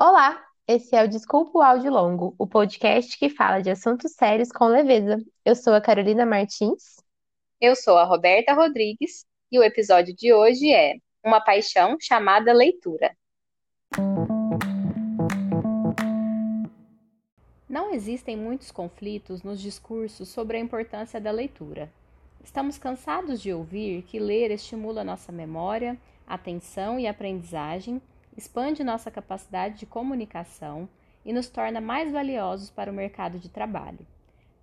[0.00, 4.52] Olá, esse é o Desculpa o Áudio Longo, o podcast que fala de assuntos sérios
[4.52, 5.20] com leveza.
[5.44, 7.02] Eu sou a Carolina Martins.
[7.60, 13.12] Eu sou a Roberta Rodrigues e o episódio de hoje é Uma Paixão Chamada Leitura.
[17.68, 21.92] Não existem muitos conflitos nos discursos sobre a importância da leitura.
[22.44, 28.00] Estamos cansados de ouvir que ler estimula nossa memória, atenção e aprendizagem
[28.38, 30.88] expande nossa capacidade de comunicação
[31.24, 34.06] e nos torna mais valiosos para o mercado de trabalho.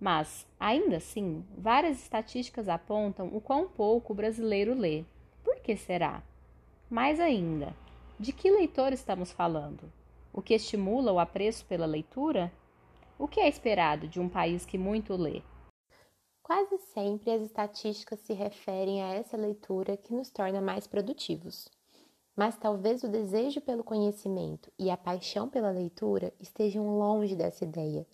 [0.00, 5.04] Mas, ainda assim, várias estatísticas apontam o quão pouco o brasileiro lê.
[5.44, 6.22] Por que será?
[6.88, 7.76] Mais ainda,
[8.18, 9.92] de que leitor estamos falando?
[10.32, 12.50] O que estimula o apreço pela leitura?
[13.18, 15.42] O que é esperado de um país que muito lê?
[16.42, 21.68] Quase sempre as estatísticas se referem a essa leitura que nos torna mais produtivos.
[22.36, 28.06] Mas talvez o desejo pelo conhecimento e a paixão pela leitura estejam longe dessa ideia.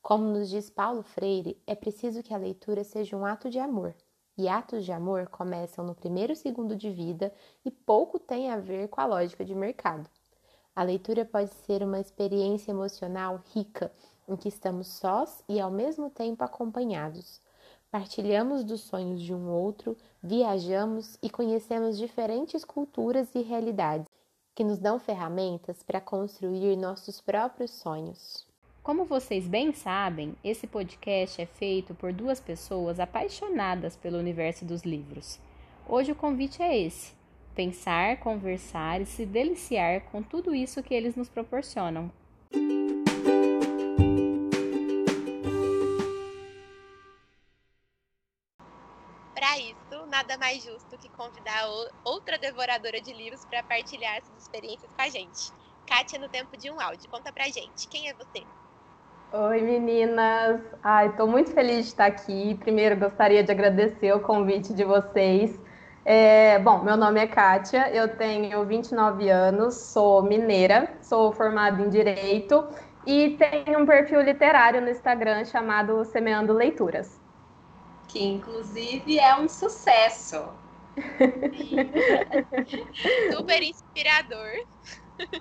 [0.00, 3.94] Como nos diz Paulo Freire, é preciso que a leitura seja um ato de amor.
[4.36, 7.32] E atos de amor começam no primeiro segundo de vida
[7.64, 10.08] e pouco tem a ver com a lógica de mercado.
[10.76, 13.92] A leitura pode ser uma experiência emocional rica,
[14.28, 17.40] em que estamos sós e ao mesmo tempo acompanhados.
[17.94, 24.08] Partilhamos dos sonhos de um outro, viajamos e conhecemos diferentes culturas e realidades
[24.52, 28.44] que nos dão ferramentas para construir nossos próprios sonhos.
[28.82, 34.82] Como vocês bem sabem, esse podcast é feito por duas pessoas apaixonadas pelo universo dos
[34.82, 35.38] livros.
[35.88, 37.14] Hoje o convite é esse:
[37.54, 42.10] pensar, conversar e se deliciar com tudo isso que eles nos proporcionam.
[50.14, 51.66] Nada mais justo que convidar
[52.04, 55.52] outra devoradora de livros para partilhar suas experiências com a gente.
[55.88, 58.44] Kátia, no tempo de um áudio, conta pra gente, quem é você?
[59.32, 60.60] Oi, meninas!
[60.84, 62.54] Ai, estou muito feliz de estar aqui.
[62.60, 65.58] Primeiro, gostaria de agradecer o convite de vocês.
[66.04, 71.88] É, bom, meu nome é Kátia, eu tenho 29 anos, sou mineira, sou formada em
[71.88, 72.64] Direito
[73.04, 77.23] e tenho um perfil literário no Instagram chamado Semeando Leituras
[78.14, 80.40] que inclusive é um sucesso.
[83.34, 84.52] Super inspirador.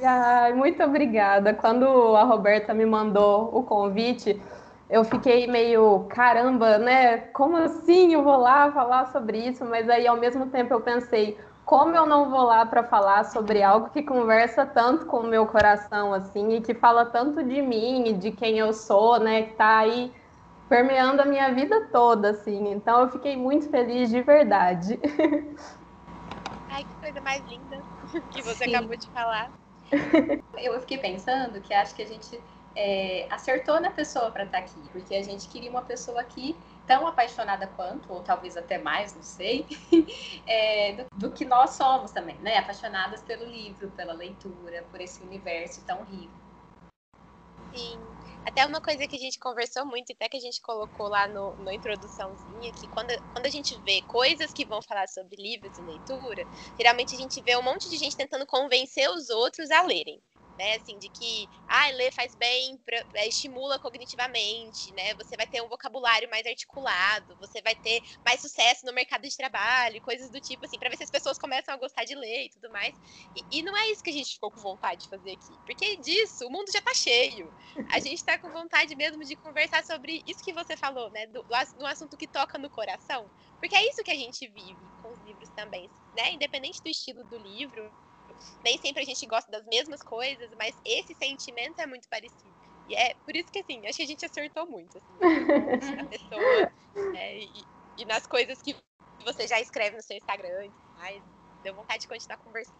[0.02, 1.54] Ai, muito obrigada.
[1.54, 1.86] Quando
[2.16, 4.42] a Roberta me mandou o convite,
[4.90, 7.18] eu fiquei meio, caramba, né?
[7.32, 9.64] Como assim eu vou lá falar sobre isso?
[9.66, 13.62] Mas aí, ao mesmo tempo, eu pensei, como eu não vou lá para falar sobre
[13.62, 18.08] algo que conversa tanto com o meu coração, assim, e que fala tanto de mim
[18.08, 19.44] e de quem eu sou, né?
[19.44, 20.12] Que tá aí
[20.69, 22.69] permeando a minha vida toda, assim.
[22.69, 25.00] Então eu fiquei muito feliz de verdade.
[26.69, 27.79] Ai, que coisa mais linda
[28.31, 28.75] que você Sim.
[28.75, 29.51] acabou de falar.
[30.57, 32.40] Eu fiquei pensando que acho que a gente
[32.75, 36.56] é, acertou na pessoa para estar tá aqui, porque a gente queria uma pessoa aqui
[36.85, 39.66] tão apaixonada quanto, ou talvez até mais, não sei,
[40.45, 42.57] é, do, do, que nós somos também, né?
[42.57, 46.34] Apaixonadas pelo livro, pela leitura, por esse universo tão rico.
[47.74, 48.00] Sim,
[48.46, 51.56] até uma coisa que a gente conversou muito, até que a gente colocou lá no,
[51.58, 55.81] na introduçãozinha, que quando, quando a gente vê coisas que vão falar sobre livros e
[55.81, 60.22] leitura, geralmente a gente vê um monte de gente tentando convencer os outros a lerem
[60.63, 60.75] né?
[60.75, 62.79] Assim, de que ah, ler faz bem,
[63.16, 65.13] é, estimula cognitivamente, né?
[65.16, 69.35] Você vai ter um vocabulário mais articulado, você vai ter mais sucesso no mercado de
[69.35, 72.46] trabalho, coisas do tipo, assim, para ver se as pessoas começam a gostar de ler
[72.46, 72.96] e tudo mais.
[73.35, 75.97] E, e, não é isso que a gente ficou com vontade de fazer aqui, porque
[75.97, 77.53] disso o mundo já tá cheio.
[77.91, 81.28] A gente tá com vontade mesmo de conversar sobre isso que você falou, né?
[81.28, 85.12] Do, do assunto que toca no coração, porque é isso que a gente vive com
[85.12, 86.31] os livros também, né?
[86.31, 87.91] Independente do estilo do livro,
[88.64, 92.54] nem sempre a gente gosta das mesmas coisas, mas esse sentimento é muito parecido.
[92.88, 95.20] E é por isso que, assim, acho que a gente acertou muito, assim,
[95.96, 96.72] na pessoa
[97.16, 97.64] é, e,
[97.98, 98.76] e, nas coisas que
[99.24, 100.70] você já escreve no seu Instagram.
[100.98, 101.22] Mas
[101.64, 102.76] deu vontade de continuar conversando.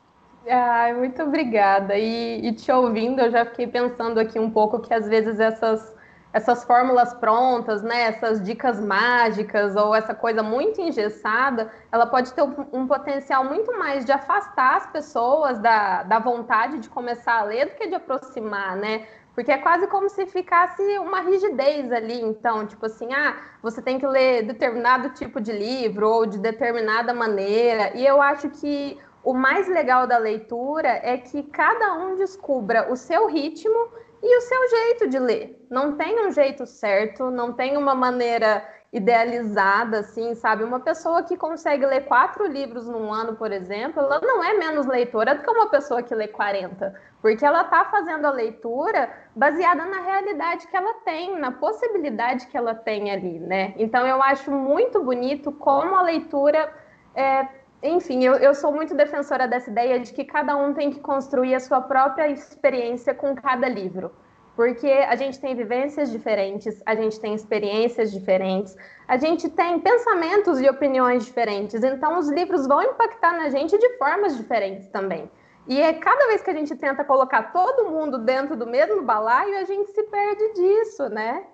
[0.46, 1.97] Ai, muito obrigada.
[1.97, 5.95] E, e te ouvindo, eu já fiquei pensando aqui um pouco que às vezes essas
[6.33, 12.41] essas fórmulas prontas, né, essas dicas mágicas ou essa coisa muito engessada, ela pode ter
[12.41, 17.68] um, potencial muito mais de afastar as pessoas da, da vontade de começar a ler
[17.68, 19.06] do que de aproximar, né?
[19.35, 24.00] Porque é quase como se ficasse uma rigidez ali, então, tipo assim, ah, você tem
[24.00, 27.95] que ler determinado tipo de livro ou de determinada maneira.
[27.95, 32.95] E eu acho que o mais legal da leitura é que cada um descubra o
[32.95, 33.89] seu ritmo
[34.24, 35.68] e o seu jeito de ler.
[35.70, 40.64] Não tem um jeito certo, não tem uma maneira idealizada, assim, sabe?
[40.64, 44.86] Uma pessoa que consegue ler quatro livros num ano, por exemplo, ela não é menos
[44.86, 49.84] leitora do que uma pessoa que lê 40, porque ela está fazendo a leitura baseada
[49.86, 53.74] na realidade que ela tem, na possibilidade que ela tem ali, né?
[53.78, 56.72] Então eu acho muito bonito como a leitura
[57.16, 57.48] é,
[57.83, 61.53] enfim, eu, eu, sou muito defensora dessa ideia de que cada um tem que construir
[61.53, 64.12] a sua própria experiência com cada livro
[64.56, 68.75] porque a gente tem vivências diferentes, a gente tem experiências diferentes,
[69.07, 73.97] a gente tem pensamentos e opiniões diferentes, então os livros vão impactar na gente de
[73.97, 75.29] formas diferentes também.
[75.68, 79.57] E é cada vez que a gente tenta colocar todo mundo dentro do mesmo balaio,
[79.57, 81.45] a gente se perde disso, né?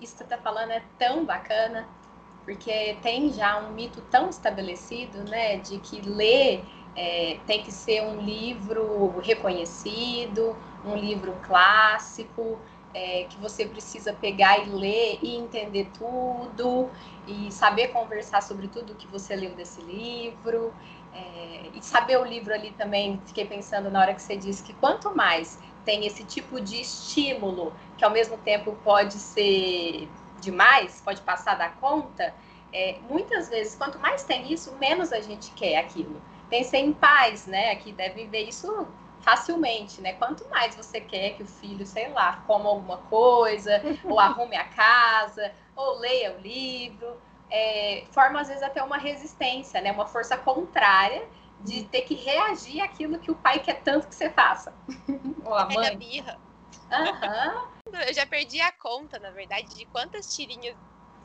[0.00, 1.86] Isso que você está falando é tão bacana,
[2.46, 6.64] porque tem já um mito tão estabelecido, né, de que ler
[6.94, 12.62] é, tem que ser um livro reconhecido, um livro clássico,
[12.94, 16.92] é, que você precisa pegar e ler e entender tudo,
[17.26, 20.72] e saber conversar sobre tudo que você leu desse livro.
[21.12, 24.72] É, e saber o livro ali também, fiquei pensando na hora que você disse que
[24.72, 31.20] quanto mais tem esse tipo de estímulo, que ao mesmo tempo pode ser demais, pode
[31.22, 32.34] passar da conta,
[32.72, 37.46] é, muitas vezes, quanto mais tem isso, menos a gente quer aquilo pensei em pais,
[37.46, 38.88] né, que devem ver isso
[39.20, 40.12] facilmente, né?
[40.12, 44.64] Quanto mais você quer que o filho, sei lá, coma alguma coisa, ou arrume a
[44.64, 47.16] casa, ou leia o livro,
[47.50, 49.90] é, forma às vezes até uma resistência, né?
[49.90, 51.26] Uma força contrária
[51.60, 54.72] de ter que reagir àquilo que o pai quer tanto que você faça.
[55.44, 55.88] ou a mãe.
[55.88, 56.38] É birra.
[56.92, 57.75] Uhum.
[58.02, 60.76] Eu já perdi a conta, na verdade, de quantas tirinhas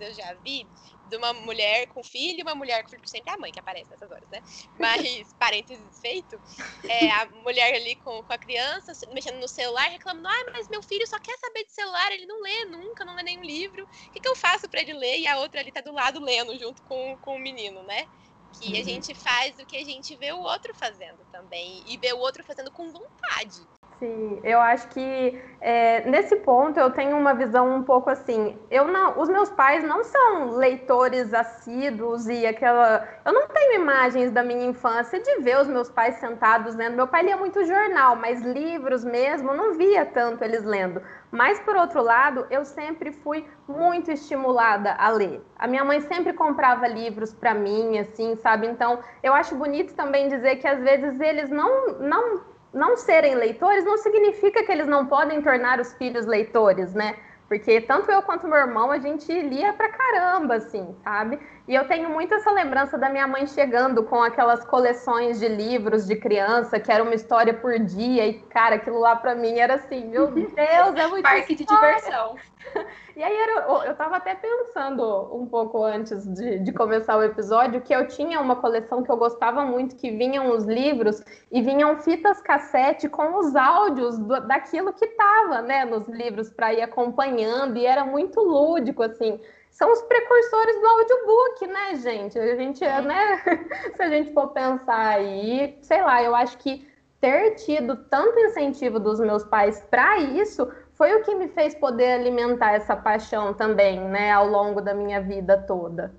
[0.02, 0.68] eu já vi
[1.10, 3.90] de uma mulher com filho e uma mulher com filho, sempre a mãe que aparece
[3.90, 4.42] nessas horas, né?
[4.80, 6.40] Mas, parênteses feito,
[6.88, 10.82] é a mulher ali com, com a criança, mexendo no celular, reclamando, ah, mas meu
[10.82, 14.12] filho só quer saber de celular, ele não lê nunca, não lê nenhum livro, o
[14.12, 15.20] que, que eu faço para ele ler?
[15.20, 18.08] E a outra ali tá do lado lendo junto com, com o menino, né?
[18.54, 18.80] Que uhum.
[18.80, 22.20] a gente faz o que a gente vê o outro fazendo também, e vê o
[22.20, 23.68] outro fazendo com vontade.
[24.02, 28.58] Sim, eu acho que é, nesse ponto eu tenho uma visão um pouco assim.
[28.72, 33.08] Eu não, os meus pais não são leitores assíduos e aquela.
[33.24, 36.96] Eu não tenho imagens da minha infância de ver os meus pais sentados lendo.
[36.96, 41.00] Meu pai lia muito jornal, mas livros mesmo não via tanto eles lendo.
[41.30, 45.46] Mas por outro lado, eu sempre fui muito estimulada a ler.
[45.60, 48.66] A minha mãe sempre comprava livros para mim, assim, sabe?
[48.66, 53.84] Então eu acho bonito também dizer que às vezes eles não não não serem leitores
[53.84, 57.16] não significa que eles não podem tornar os filhos leitores, né?
[57.48, 61.38] Porque tanto eu quanto meu irmão, a gente lia pra caramba, assim, sabe?
[61.68, 66.08] E eu tenho muito essa lembrança da minha mãe chegando com aquelas coleções de livros
[66.08, 69.76] de criança, que era uma história por dia, e, cara, aquilo lá pra mim era
[69.76, 72.36] assim, meu Deus, é muito Parque de diversão.
[73.14, 77.82] E aí era, eu tava até pensando um pouco antes de, de, começar o episódio
[77.82, 81.22] que eu tinha uma coleção que eu gostava muito, que vinham os livros
[81.52, 86.74] e vinham fitas cassete com os áudios do, daquilo que tava, né, nos livros para
[86.74, 89.40] ir acompanhando, e era muito lúdico, assim
[89.72, 92.38] são os precursores do audiobook, né, gente?
[92.38, 93.02] A gente, é.
[93.02, 93.42] né?
[93.96, 96.88] Se a gente for pensar aí, sei lá, eu acho que
[97.22, 102.14] ter tido tanto incentivo dos meus pais para isso foi o que me fez poder
[102.14, 106.14] alimentar essa paixão também, né, ao longo da minha vida toda.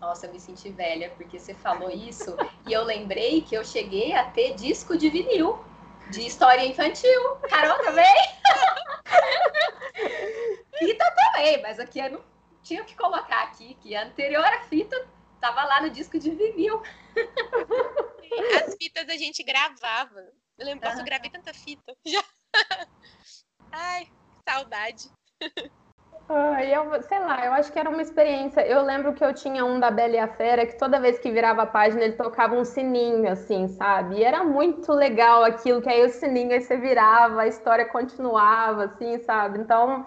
[0.00, 2.36] Nossa, eu me senti velha, porque você falou isso
[2.66, 5.58] e eu lembrei que eu cheguei a ter disco de vinil
[6.10, 7.36] de história infantil.
[7.48, 8.04] Carol também?
[10.78, 12.20] Fita também, mas aqui eu não
[12.68, 14.94] tinha que colocar aqui que a anterior à fita
[15.40, 16.82] tava lá no disco de vinil.
[18.62, 20.20] As fitas a gente gravava.
[20.58, 20.94] Eu lembro, ah.
[20.98, 21.96] eu gravei tanta fita.
[22.04, 22.22] Já.
[23.72, 24.06] Ai,
[24.46, 25.10] saudade.
[26.28, 28.60] Ah, eu, sei lá, eu acho que era uma experiência.
[28.60, 31.30] Eu lembro que eu tinha um da Bela e a Fera que toda vez que
[31.30, 34.16] virava a página ele tocava um sininho, assim, sabe?
[34.16, 38.84] E era muito legal aquilo, que aí o sininho aí você virava, a história continuava,
[38.84, 39.58] assim, sabe?
[39.58, 40.04] Então,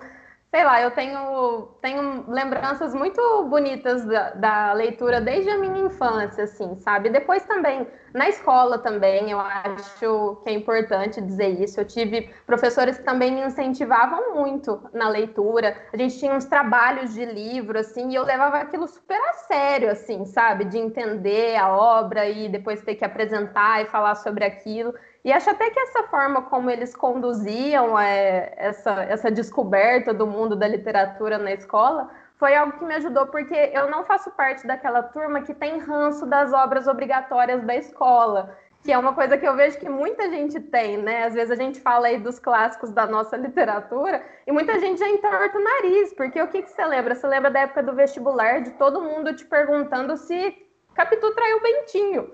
[0.51, 6.43] sei lá, eu tenho, tenho lembranças muito bonitas da, da, leitura desde a minha infância,
[6.43, 7.10] assim, sabe?
[7.10, 11.79] Depois também, na escola também, eu acho que é importante dizer isso.
[11.79, 15.74] Eu tive professores que também me incentivavam muito na leitura.
[15.93, 19.89] A gente tinha uns trabalhos de livro, assim, e eu levava aquilo super a sério,
[19.89, 20.65] assim, sabe?
[20.65, 24.93] De entender a obra e depois ter que apresentar e falar sobre aquilo.
[25.23, 30.55] E acho até que essa forma como eles conduziam é, essa, essa descoberta do mundo
[30.55, 35.03] da literatura na escola foi algo que me ajudou, porque eu não faço parte daquela
[35.03, 38.57] turma que tem ranço das obras obrigatórias da escola.
[38.83, 41.25] que é uma coisa que eu vejo que muita gente tem, né?
[41.25, 45.07] Às vezes a gente fala aí dos clássicos da nossa literatura e muita gente já
[45.07, 47.13] entorta o nariz, porque o que, que você lembra?
[47.13, 51.61] Você lembra da época do vestibular, de todo mundo te perguntando se Capitu traiu o
[51.61, 52.31] Bentinho,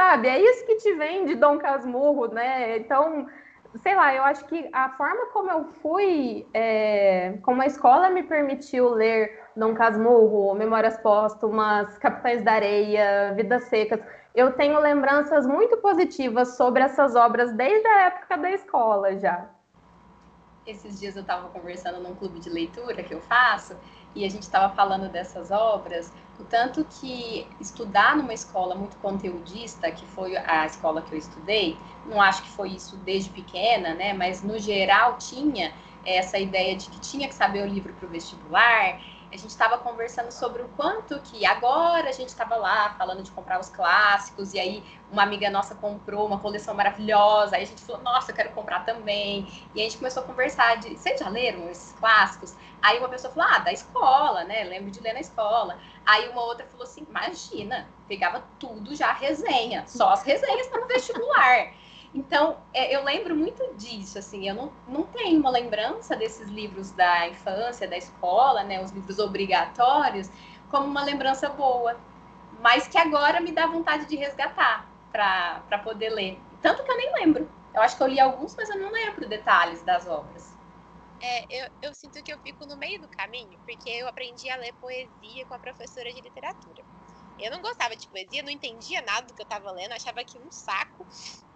[0.00, 0.28] sabe?
[0.28, 2.78] É isso que te vem de Dom Casmurro, né?
[2.78, 3.26] Então,
[3.82, 8.22] sei lá, eu acho que a forma como eu fui, é, como a escola me
[8.22, 14.00] permitiu ler Dom Casmurro, Memórias Póstumas, Capitães da Areia, Vidas Secas,
[14.34, 19.50] eu tenho lembranças muito positivas sobre essas obras desde a época da escola já.
[20.66, 23.76] Esses dias eu estava conversando num clube de leitura que eu faço
[24.14, 29.90] e a gente estava falando dessas obras, o tanto que estudar numa escola muito conteudista,
[29.90, 31.76] que foi a escola que eu estudei,
[32.06, 34.12] não acho que foi isso desde pequena, né?
[34.12, 35.72] Mas no geral tinha
[36.04, 38.98] essa ideia de que tinha que saber o livro para o vestibular
[39.32, 43.30] a gente estava conversando sobre o quanto que agora a gente estava lá falando de
[43.30, 47.80] comprar os clássicos, e aí uma amiga nossa comprou uma coleção maravilhosa, aí a gente
[47.80, 49.46] falou, nossa, eu quero comprar também.
[49.72, 52.56] E a gente começou a conversar de, vocês já leram esses clássicos?
[52.82, 54.64] Aí uma pessoa falou, ah, da escola, né?
[54.64, 55.78] Lembro de ler na escola.
[56.04, 60.86] Aí uma outra falou assim, imagina, pegava tudo já resenha, só as resenhas para o
[60.86, 61.72] vestibular.
[62.12, 66.90] Então, é, eu lembro muito disso, assim, eu não, não tenho uma lembrança desses livros
[66.90, 70.28] da infância, da escola, né, os livros obrigatórios,
[70.68, 71.96] como uma lembrança boa,
[72.60, 76.40] mas que agora me dá vontade de resgatar para poder ler.
[76.60, 77.48] Tanto que eu nem lembro.
[77.72, 80.49] Eu acho que eu li alguns, mas eu não lembro detalhes das obras.
[81.22, 84.56] É, eu, eu sinto que eu fico no meio do caminho, porque eu aprendi a
[84.56, 86.84] ler poesia com a professora de literatura.
[87.38, 90.38] Eu não gostava de poesia, não entendia nada do que eu estava lendo, achava que
[90.38, 91.06] um saco.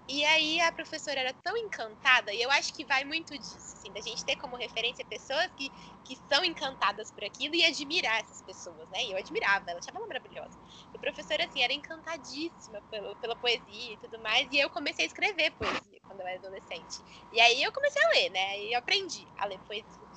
[0.06, 3.90] E aí a professora era tão encantada, e eu acho que vai muito disso, assim,
[3.90, 5.72] da gente ter como referência pessoas que,
[6.04, 9.02] que são encantadas por aquilo e admirar essas pessoas, né?
[9.06, 10.58] E eu admirava, ela achava ela maravilhosa.
[10.92, 15.04] E a professora, assim, era encantadíssima pelo, pela poesia e tudo mais, e eu comecei
[15.04, 17.02] a escrever poesia quando eu era adolescente.
[17.32, 18.60] E aí eu comecei a ler, né?
[18.60, 20.08] E eu aprendi a ler poesia.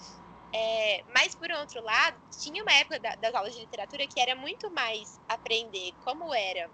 [0.53, 4.35] É, mas, por outro lado, tinha uma época da, das aulas de literatura que era
[4.35, 6.71] muito mais aprender como era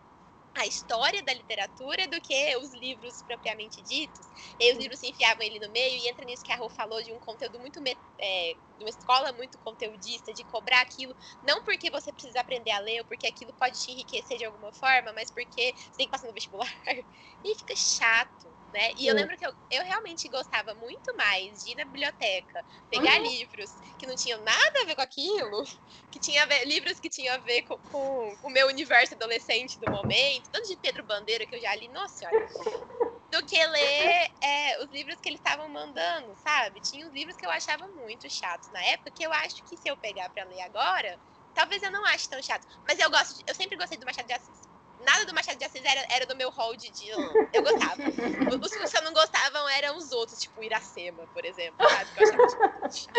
[0.56, 4.30] a história da literatura do que os livros propriamente ditos.
[4.60, 7.02] E os livros se enfiavam ali no meio e entra nisso que a Rô falou
[7.02, 7.80] de um conteúdo muito
[8.20, 12.80] é, de uma escola muito conteudista, de cobrar aquilo, não porque você precisa aprender a
[12.80, 16.12] ler ou porque aquilo pode te enriquecer de alguma forma, mas porque você tem que
[16.12, 16.72] passar no vestibular.
[17.44, 18.92] E fica chato né?
[18.98, 23.20] E eu lembro que eu, eu realmente gostava muito mais de ir na biblioteca, pegar
[23.20, 23.28] uhum.
[23.28, 25.64] livros que não tinham nada a ver com aquilo,
[26.10, 29.80] que tinha ver, livros que tinham a ver com, com, com, o meu universo adolescente
[29.80, 32.48] do momento, tanto de Pedro Bandeira que eu já li, nossa senhora,
[33.32, 36.82] do que ler é, os livros que eles estavam mandando, sabe?
[36.82, 39.88] Tinha os livros que eu achava muito chatos na época, que eu acho que se
[39.88, 41.20] eu pegar para ler agora,
[41.54, 42.66] talvez eu não ache tão chato.
[42.88, 44.62] Mas eu gosto, de, eu sempre gostei do Machado de Assis
[45.04, 47.16] nada do Machado de Assis era, era do meu hall de dia.
[47.54, 48.02] Eu gostava.
[48.50, 52.10] Os, os que eu não gostavam eram os outros, tipo Iracema, por exemplo, sabe?
[52.16, 53.14] Que eu achava tipo,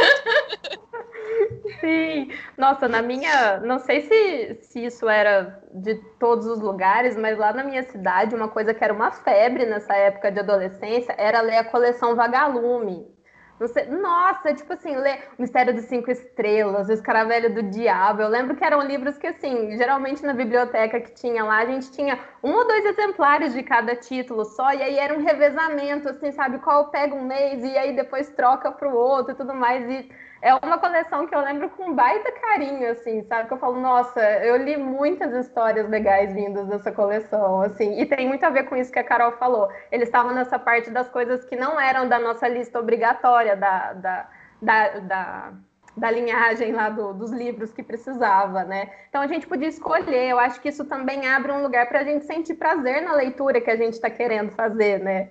[1.81, 2.31] Sim.
[2.57, 3.61] Nossa, na minha.
[3.61, 8.35] Não sei se, se isso era de todos os lugares, mas lá na minha cidade,
[8.35, 13.13] uma coisa que era uma febre nessa época de adolescência era ler a coleção Vagalume.
[13.59, 18.23] Você, nossa, tipo assim, ler Mistério dos Cinco Estrelas, O Escaravelho do Diabo.
[18.23, 21.91] Eu lembro que eram livros que, assim, geralmente na biblioteca que tinha lá, a gente
[21.93, 26.33] tinha um ou dois exemplares de cada título só, e aí era um revezamento, assim,
[26.33, 26.59] sabe?
[26.59, 29.89] Qual pega um mês e aí depois troca para o outro e tudo mais.
[29.89, 30.11] E
[30.45, 33.49] é uma coleção que eu lembro com baita carinho, assim, sabe?
[33.49, 38.29] Que eu falo, nossa, eu li muitas histórias legais vindas dessa coleção, assim, e tem
[38.29, 39.71] muito a ver com isso que a Carol falou.
[39.91, 44.29] Eles estavam nessa parte das coisas que não eram da nossa lista obrigatória, da, da,
[44.61, 45.53] da, da,
[45.97, 48.93] da linhagem lá do, dos livros que precisava, né?
[49.09, 50.29] Então a gente podia escolher.
[50.29, 53.63] Eu acho que isso também abre um lugar para a gente sentir prazer na leitura
[53.63, 55.31] que a gente está querendo fazer, né?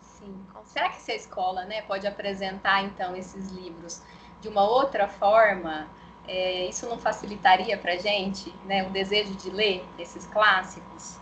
[0.00, 0.44] Sim.
[0.64, 4.02] Será que se a escola, né, pode apresentar então esses livros?
[4.40, 5.88] De uma outra forma,
[6.24, 11.18] é, isso não facilitaria para gente, né, o desejo de ler esses clássicos?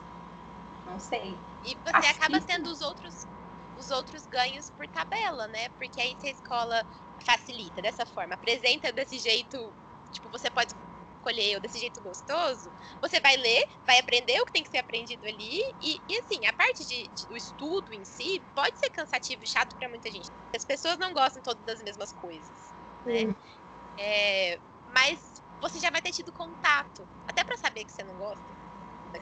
[0.85, 1.39] Não sei.
[1.63, 3.27] E você Acho acaba tendo os outros,
[3.75, 5.69] os outros ganhos por tabela, né?
[5.71, 6.87] Porque aí se a escola
[7.25, 9.75] facilita dessa forma, apresenta desse jeito,
[10.11, 10.73] tipo, você pode
[11.17, 12.73] escolher desse jeito gostoso,
[13.03, 16.47] você vai ler, vai aprender o que tem que ser aprendido ali, e, e assim,
[16.47, 20.11] a parte de, de, do estudo em si pode ser cansativo e chato para muita
[20.11, 20.31] gente.
[20.55, 23.35] As pessoas não gostam todas das mesmas coisas né?
[23.97, 28.57] É, mas você já vai ter tido contato, até para saber que você não gosta.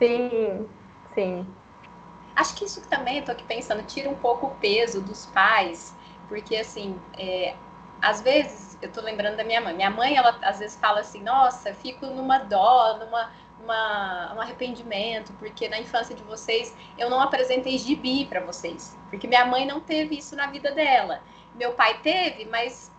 [0.00, 0.68] Sim,
[1.14, 1.54] sim.
[2.34, 5.96] Acho que isso também, eu tô aqui pensando, tira um pouco o peso dos pais,
[6.28, 7.56] porque assim, é,
[8.00, 9.74] às vezes, eu tô lembrando da minha mãe.
[9.74, 15.32] Minha mãe, ela às vezes fala assim, nossa, fico numa dó, numa, uma, um arrependimento,
[15.34, 19.80] porque na infância de vocês eu não apresentei gibi para vocês, porque minha mãe não
[19.80, 21.22] teve isso na vida dela.
[21.54, 22.95] Meu pai teve, mas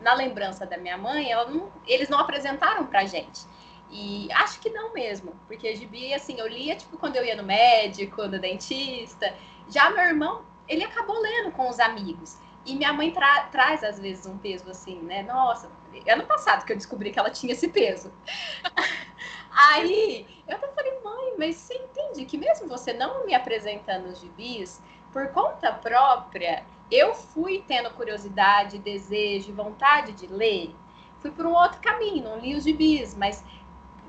[0.00, 3.46] na lembrança da minha mãe, não, eles não apresentaram pra gente.
[3.90, 7.42] E acho que não mesmo, porque gibi, assim, eu lia, tipo, quando eu ia no
[7.42, 9.34] médico, no dentista.
[9.68, 12.38] Já meu irmão, ele acabou lendo com os amigos.
[12.64, 15.22] E minha mãe tra traz, às vezes, um peso assim, né?
[15.22, 15.70] Nossa,
[16.08, 18.12] ano passado que eu descobri que ela tinha esse peso.
[19.50, 24.20] Aí, eu até falei, mãe, mas você entende que mesmo você não me apresentando os
[24.20, 24.80] gibis,
[25.12, 30.74] por conta própria, eu fui tendo curiosidade, desejo, vontade de ler,
[31.20, 33.44] fui por um outro caminho, não li os gibis, mas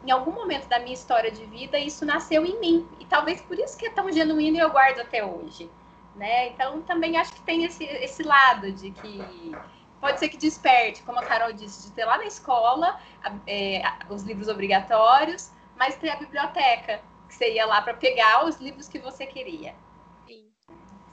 [0.06, 2.88] em algum momento da minha história de vida isso nasceu em mim.
[3.00, 5.70] E talvez por isso que é tão genuíno e eu guardo até hoje.
[6.16, 6.50] Né?
[6.50, 9.56] Então também acho que tem esse, esse lado de que
[10.00, 13.00] pode ser que desperte, como a Carol disse, de ter lá na escola
[13.46, 18.60] é, os livros obrigatórios, mas ter a biblioteca, que você ia lá para pegar os
[18.60, 19.76] livros que você queria.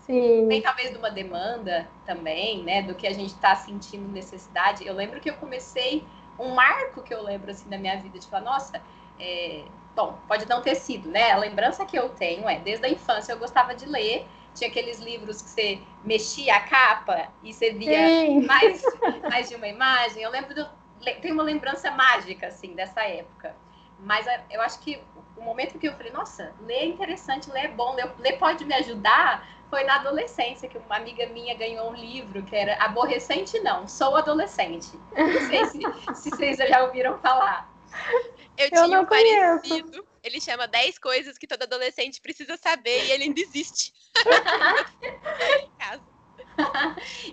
[0.09, 0.49] Sim.
[0.49, 4.87] Tem talvez de uma demanda também, né, do que a gente está sentindo necessidade.
[4.87, 6.03] Eu lembro que eu comecei
[6.39, 8.83] um marco que eu lembro assim da minha vida de falar, nossa,
[9.21, 9.65] é...
[9.95, 11.33] bom, pode não ter sido, né?
[11.33, 14.99] A lembrança que eu tenho é desde a infância eu gostava de ler tinha aqueles
[14.99, 18.83] livros que você mexia a capa e você via mais,
[19.23, 20.23] mais de uma imagem.
[20.23, 20.69] Eu lembro, do,
[21.21, 23.55] tem uma lembrança mágica, assim, dessa época.
[24.01, 25.01] Mas eu acho que
[25.37, 28.65] o momento que eu falei, nossa, ler é interessante, ler é bom, ler, ler pode
[28.65, 33.59] me ajudar, foi na adolescência, que uma amiga minha ganhou um livro que era Aborrecente
[33.61, 34.91] Não, Sou Adolescente.
[35.17, 35.81] Não sei se,
[36.23, 37.71] se vocês já ouviram falar.
[38.57, 40.07] Eu, eu tinha um parecido.
[40.23, 43.93] Ele chama 10 coisas que todo adolescente precisa saber e ele ainda existe.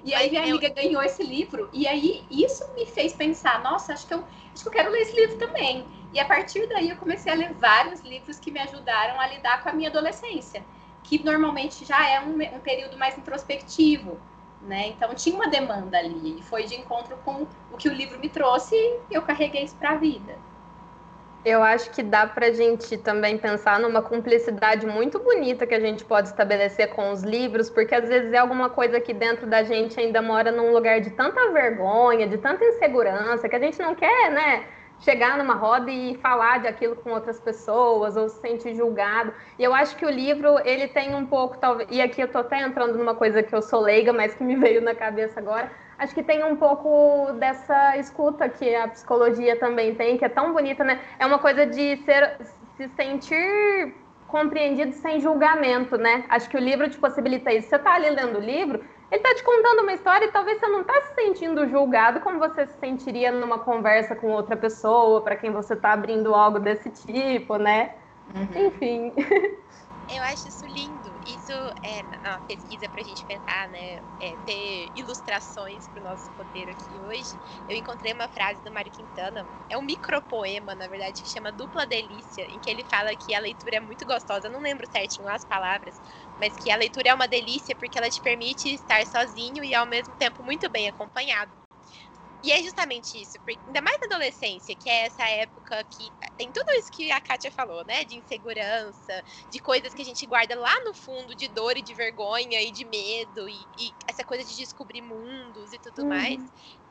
[0.03, 4.07] e aí minha amiga ganhou esse livro e aí isso me fez pensar, nossa, acho
[4.07, 4.23] que eu
[4.53, 5.85] acho que eu quero ler esse livro também.
[6.13, 9.63] E a partir daí eu comecei a ler vários livros que me ajudaram a lidar
[9.63, 10.63] com a minha adolescência,
[11.05, 14.17] que normalmente já é um, um período mais introspectivo,
[14.61, 14.87] né?
[14.87, 18.27] Então tinha uma demanda ali e foi de encontro com o que o livro me
[18.27, 20.35] trouxe e eu carreguei isso para a vida.
[21.43, 25.79] Eu acho que dá para a gente também pensar numa cumplicidade muito bonita que a
[25.79, 29.61] gente pode estabelecer com os livros, porque às vezes é alguma coisa que dentro da
[29.61, 33.93] gente ainda mora num lugar de tanta vergonha, de tanta insegurança, que a gente não
[33.93, 34.65] quer, né?
[34.99, 39.33] Chegar numa roda e falar de aquilo com outras pessoas ou se sentir julgado.
[39.59, 41.89] E eu acho que o livro, ele tem um pouco, talvez.
[41.91, 44.55] E aqui eu tô até entrando numa coisa que eu sou leiga, mas que me
[44.57, 49.95] veio na cabeça agora acho que tem um pouco dessa escuta que a psicologia também
[49.95, 50.99] tem, que é tão bonita, né?
[51.17, 52.37] É uma coisa de ser,
[52.75, 53.93] se sentir
[54.35, 56.25] compreendido sem julgamento, né?
[56.27, 57.69] Acho que o livro te possibilita isso.
[57.69, 60.67] Você está ali lendo o livro, ele está te contando uma história e talvez você
[60.67, 65.37] não está se sentindo julgado como você se sentiria numa conversa com outra pessoa, para
[65.37, 67.95] quem você está abrindo algo desse tipo, né?
[68.35, 68.67] Uhum.
[68.67, 69.13] Enfim.
[70.13, 71.14] Eu acho isso lindo.
[71.27, 71.51] Isso
[71.83, 73.99] é uma pesquisa para a gente pensar, né?
[74.19, 77.39] É, ter ilustrações para o nosso roteiro aqui hoje.
[77.67, 81.87] Eu encontrei uma frase do Mário Quintana, é um micropoema, na verdade, que chama Dupla
[81.87, 84.49] Delícia, em que ele fala que a leitura é muito gostosa.
[84.49, 85.99] Não lembro certinho as palavras,
[86.37, 89.85] mas que a leitura é uma delícia porque ela te permite estar sozinho e ao
[89.87, 91.64] mesmo tempo muito bem acompanhado.
[92.45, 96.51] E é justamente isso, porque ainda mais na adolescência, que é essa época que tem
[96.51, 98.05] tudo isso que a Kátia falou, né?
[98.05, 101.95] De insegurança, de coisas que a gente guarda lá no fundo, de dor e de
[101.95, 106.09] vergonha e de medo, e, e essa coisa de descobrir mundos e tudo uhum.
[106.09, 106.39] mais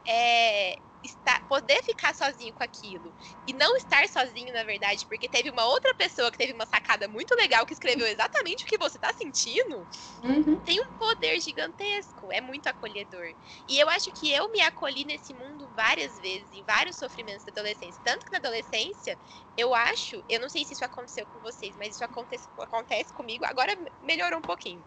[0.07, 3.13] é, estar, poder ficar sozinho com aquilo.
[3.47, 7.07] E não estar sozinho, na verdade, porque teve uma outra pessoa que teve uma sacada
[7.07, 9.87] muito legal que escreveu exatamente o que você tá sentindo,
[10.23, 10.57] uhum.
[10.61, 12.33] tem um poder gigantesco.
[12.33, 13.35] É muito acolhedor.
[13.69, 17.53] E eu acho que eu me acolhi nesse mundo várias vezes, em vários sofrimentos da
[17.53, 18.01] adolescência.
[18.05, 19.19] Tanto que na adolescência,
[19.57, 23.45] eu acho, eu não sei se isso aconteceu com vocês, mas isso acontece, acontece comigo,
[23.45, 24.83] agora melhorou um pouquinho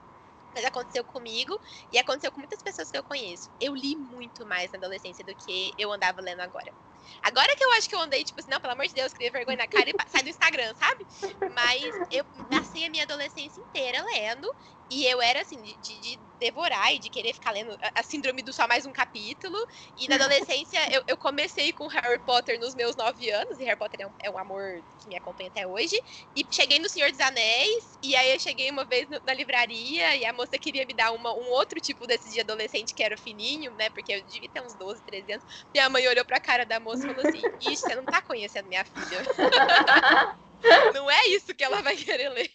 [0.55, 1.57] mas aconteceu comigo
[1.91, 3.49] e aconteceu com muitas pessoas que eu conheço.
[3.59, 6.73] Eu li muito mais na adolescência do que eu andava lendo agora.
[7.21, 9.31] Agora que eu acho que eu andei, tipo assim, não, pelo amor de Deus, cria
[9.31, 11.05] vergonha na cara e sai do Instagram, sabe?
[11.53, 14.53] Mas eu passei a minha adolescência inteira lendo
[14.89, 18.53] e eu era assim, de, de, devorar e de querer ficar lendo a, síndrome do
[18.53, 19.57] só mais um capítulo.
[19.97, 23.77] E na adolescência eu, eu, comecei com Harry Potter nos meus nove anos, e Harry
[23.77, 25.99] Potter é um, é um, amor que me acompanha até hoje.
[26.35, 30.15] E cheguei no Senhor dos Anéis, e aí eu cheguei uma vez no, na livraria
[30.15, 33.17] e a moça queria me dar uma, um outro tipo desse de adolescente que era
[33.17, 33.89] fininho, né?
[33.89, 35.45] Porque eu devia ter uns 12, 13 anos.
[35.73, 38.67] Minha mãe olhou pra cara da moça e falou assim: Ixi, você não tá conhecendo
[38.67, 39.21] minha filha.
[40.93, 42.51] Não é isso que ela vai querer ler.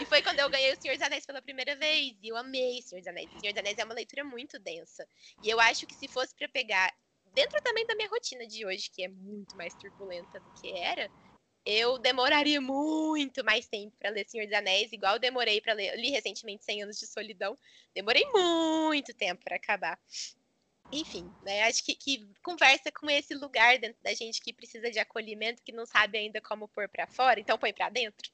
[0.00, 2.14] E foi quando eu ganhei o Senhor dos Anéis pela primeira vez.
[2.22, 3.28] E eu amei Senhor dos Anéis.
[3.34, 5.06] O Senhor dos Anéis é uma leitura muito densa.
[5.42, 6.92] E eu acho que se fosse para pegar,
[7.34, 11.10] dentro também da minha rotina de hoje, que é muito mais turbulenta do que era,
[11.64, 15.94] eu demoraria muito mais tempo para ler Senhor dos Anéis, igual eu demorei para ler.
[15.94, 17.56] Eu li recentemente 100 Anos de Solidão.
[17.94, 19.98] Demorei muito tempo para acabar.
[20.92, 21.62] Enfim, né?
[21.62, 25.72] Acho que, que, conversa com esse lugar dentro da gente que precisa de acolhimento, que
[25.72, 28.30] não sabe ainda como pôr para fora, então põe para dentro.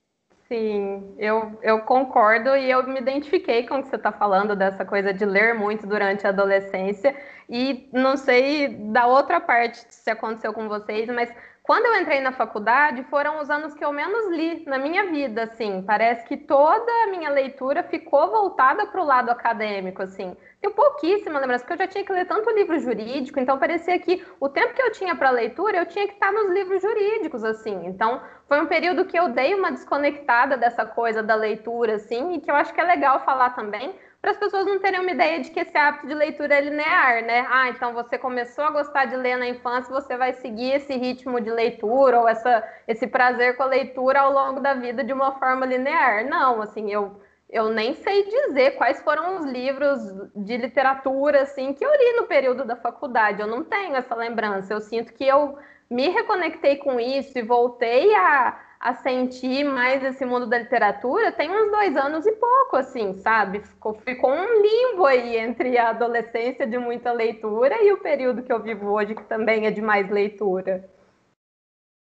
[0.49, 4.85] Sim, eu, eu concordo e eu me identifiquei com o que você está falando dessa
[4.85, 7.15] coisa de ler muito durante a adolescência.
[7.49, 11.31] E não sei da outra parte se aconteceu com vocês, mas
[11.69, 15.43] quando eu entrei na faculdade, foram os anos que eu menos li na minha vida,
[15.43, 15.83] assim.
[15.83, 20.35] Parece que toda a minha leitura ficou voltada para o lado acadêmico, assim.
[20.63, 24.25] Tenho pouquíssima lembrança, porque eu já tinha que ler tanto livro jurídico, então parecia que
[24.41, 27.85] o tempo que eu tinha para leitura, eu tinha que estar nos livros jurídicos, assim.
[27.85, 32.41] Então, foi um período que eu dei uma desconectada dessa coisa da leitura, assim, e
[32.41, 35.41] que eu acho que é legal falar também, para as pessoas não terem uma ideia
[35.41, 37.47] de que esse hábito de leitura é linear, né?
[37.49, 41.41] Ah, então você começou a gostar de ler na infância, você vai seguir esse ritmo
[41.41, 45.39] de leitura ou essa, esse prazer com a leitura ao longo da vida de uma
[45.39, 46.27] forma linear.
[46.29, 50.01] Não, assim, eu, eu nem sei dizer quais foram os livros
[50.35, 53.41] de literatura, assim, que eu li no período da faculdade.
[53.41, 54.75] Eu não tenho essa lembrança.
[54.75, 55.57] Eu sinto que eu
[55.89, 61.51] me reconectei com isso e voltei a a sentir mais esse mundo da literatura tem
[61.51, 63.61] uns dois anos e pouco, assim, sabe?
[63.61, 68.53] Ficou, ficou um limbo aí entre a adolescência de muita leitura e o período que
[68.53, 70.89] eu vivo hoje, que também é de mais leitura.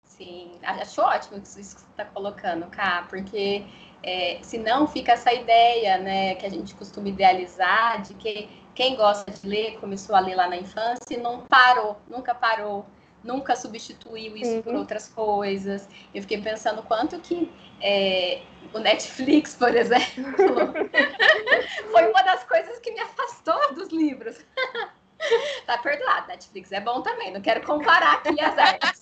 [0.03, 3.63] Sim, acho ótimo isso que você está colocando, Cá, porque
[4.03, 9.31] é, senão fica essa ideia, né, que a gente costuma idealizar de que quem gosta
[9.31, 12.85] de ler começou a ler lá na infância e não parou, nunca parou
[13.27, 14.61] nunca substituiu isso uhum.
[14.63, 15.87] por outras coisas.
[16.15, 18.41] Eu fiquei pensando quanto que é,
[18.73, 20.33] o Netflix, por exemplo,
[21.91, 24.37] foi uma das coisas que me afastou dos livros.
[25.65, 29.01] tá perdoado, Netflix é bom também, não quero comparar aqui as artes.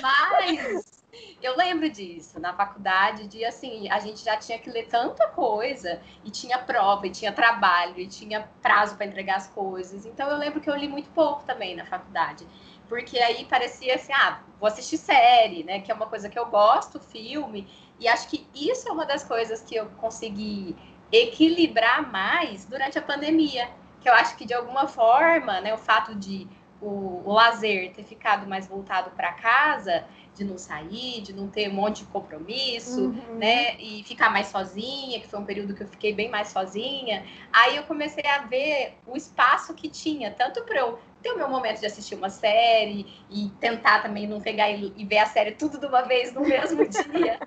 [0.00, 1.02] Mas
[1.42, 6.00] eu lembro disso na faculdade, de assim, a gente já tinha que ler tanta coisa,
[6.24, 10.06] e tinha prova, e tinha trabalho, e tinha prazo para entregar as coisas.
[10.06, 12.46] Então eu lembro que eu li muito pouco também na faculdade
[12.90, 15.78] porque aí parecia assim, ah, vou assistir série, né?
[15.78, 17.68] Que é uma coisa que eu gosto, filme,
[18.00, 20.74] e acho que isso é uma das coisas que eu consegui
[21.12, 26.16] equilibrar mais durante a pandemia, que eu acho que de alguma forma, né, o fato
[26.16, 26.48] de
[26.80, 31.68] o, o lazer ter ficado mais voltado para casa, de não sair, de não ter
[31.68, 33.36] um monte de compromisso, uhum.
[33.36, 33.76] né?
[33.78, 37.24] E ficar mais sozinha, que foi um período que eu fiquei bem mais sozinha.
[37.52, 41.48] Aí eu comecei a ver o espaço que tinha, tanto para eu ter o meu
[41.48, 45.52] momento de assistir uma série e tentar também não pegar e, e ver a série
[45.52, 47.38] tudo de uma vez no mesmo dia,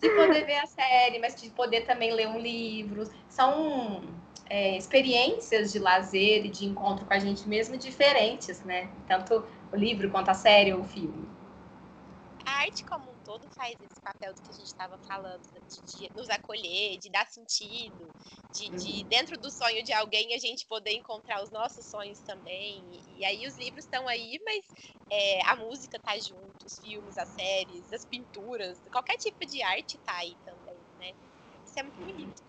[0.00, 3.08] de poder ver a série, mas de poder também ler um livro.
[3.28, 4.02] São
[4.48, 8.88] é, experiências de lazer e de encontro com a gente mesmo diferentes, né?
[9.06, 11.28] Tanto o livro quanto a série ou o filme.
[12.44, 15.60] A arte como todo faz esse papel do que a gente estava falando, né?
[15.66, 18.10] de, de, nos acolher, de dar sentido,
[18.52, 19.08] de, de, uhum.
[19.08, 22.82] dentro do sonho de alguém a gente poder encontrar os nossos sonhos também.
[22.92, 24.64] E, e aí os livros estão aí, mas
[25.08, 29.96] é, a música tá junto, os filmes, as séries, as pinturas, qualquer tipo de arte
[29.98, 31.12] tá aí também, né?
[31.64, 32.42] Isso é muito bonito.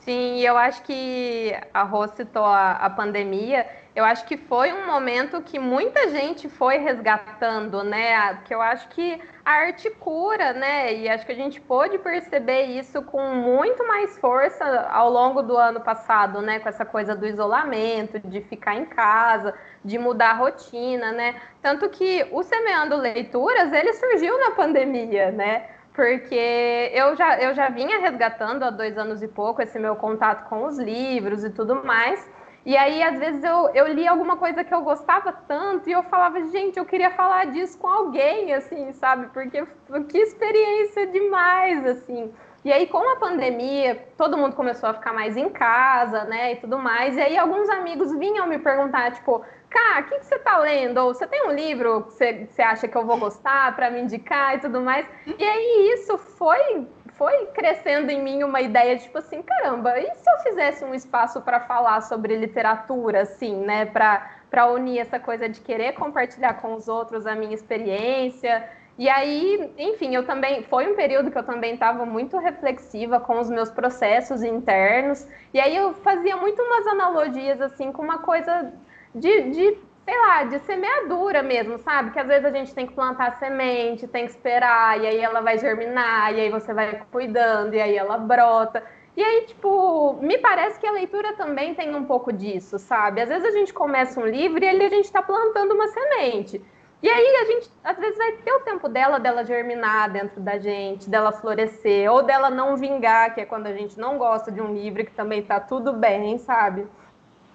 [0.00, 3.68] Sim, eu acho que a Rô citou a, a, pandemia.
[3.98, 8.32] Eu acho que foi um momento que muita gente foi resgatando, né?
[8.34, 10.94] Porque eu acho que a arte cura, né?
[10.94, 15.56] E acho que a gente pôde perceber isso com muito mais força ao longo do
[15.56, 16.60] ano passado, né?
[16.60, 19.52] Com essa coisa do isolamento, de ficar em casa,
[19.84, 21.34] de mudar a rotina, né?
[21.60, 25.70] Tanto que o Semeando Leituras, ele surgiu na pandemia, né?
[25.92, 30.48] porque eu já, eu já vinha resgatando há dois anos e pouco esse meu contato
[30.48, 32.24] com os livros e tudo mais.
[32.68, 36.02] E aí, às vezes, eu, eu li alguma coisa que eu gostava tanto e eu
[36.02, 39.28] falava, gente, eu queria falar disso com alguém, assim, sabe?
[39.28, 39.66] Porque
[40.10, 42.30] que experiência demais, assim.
[42.62, 46.56] E aí, com a pandemia, todo mundo começou a ficar mais em casa, né, e
[46.56, 47.16] tudo mais.
[47.16, 50.96] E aí, alguns amigos vinham me perguntar, tipo, Cá, o que, que, você está lendo?
[50.98, 54.00] Ou você tem um livro que você, você acha que eu vou gostar para me
[54.00, 55.06] indicar e tudo mais?
[55.26, 56.86] E aí isso foi
[57.18, 60.94] foi crescendo em mim uma ideia de tipo assim, caramba, e se eu fizesse um
[60.94, 66.74] espaço para falar sobre literatura, assim, né, para unir essa coisa de querer compartilhar com
[66.74, 68.70] os outros a minha experiência.
[68.96, 73.40] E aí, enfim, eu também foi um período que eu também estava muito reflexiva com
[73.40, 75.26] os meus processos internos.
[75.52, 78.72] E aí eu fazia muito umas analogias assim com uma coisa
[79.14, 82.12] de, de, sei lá, de semeadura mesmo, sabe?
[82.12, 85.42] Que às vezes a gente tem que plantar semente, tem que esperar, e aí ela
[85.42, 88.82] vai germinar, e aí você vai cuidando, e aí ela brota.
[89.14, 93.20] E aí, tipo, me parece que a leitura também tem um pouco disso, sabe?
[93.20, 96.64] Às vezes a gente começa um livro e ali a gente está plantando uma semente.
[97.02, 100.56] E aí a gente, às vezes, vai ter o tempo dela, dela germinar dentro da
[100.56, 104.62] gente, dela florescer, ou dela não vingar, que é quando a gente não gosta de
[104.62, 106.86] um livro, que também tá tudo bem, sabe?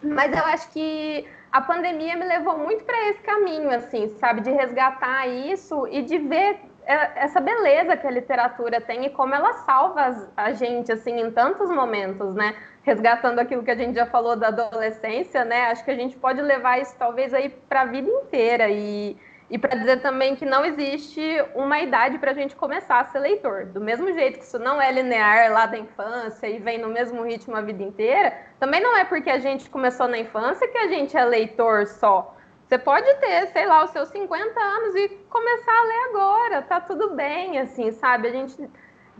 [0.04, 4.42] Mas eu acho que a pandemia me levou muito para esse caminho, assim, sabe?
[4.42, 9.36] De resgatar isso e de ver é, essa beleza que a literatura tem e como
[9.36, 12.56] ela salva a gente, assim, em tantos momentos, né?
[12.82, 15.66] Resgatando aquilo que a gente já falou da adolescência, né?
[15.66, 19.16] Acho que a gente pode levar isso, talvez, aí para a vida inteira e
[19.54, 21.22] e para dizer também que não existe
[21.54, 23.68] uma idade para a gente começar a ser leitor.
[23.68, 27.22] Do mesmo jeito que isso não é linear lá da infância e vem no mesmo
[27.22, 30.88] ritmo a vida inteira, também não é porque a gente começou na infância que a
[30.88, 32.36] gente é leitor só.
[32.66, 36.82] Você pode ter, sei lá, os seus 50 anos e começar a ler agora, tá
[36.82, 38.30] tudo bem, assim, sabe?
[38.30, 38.58] A gente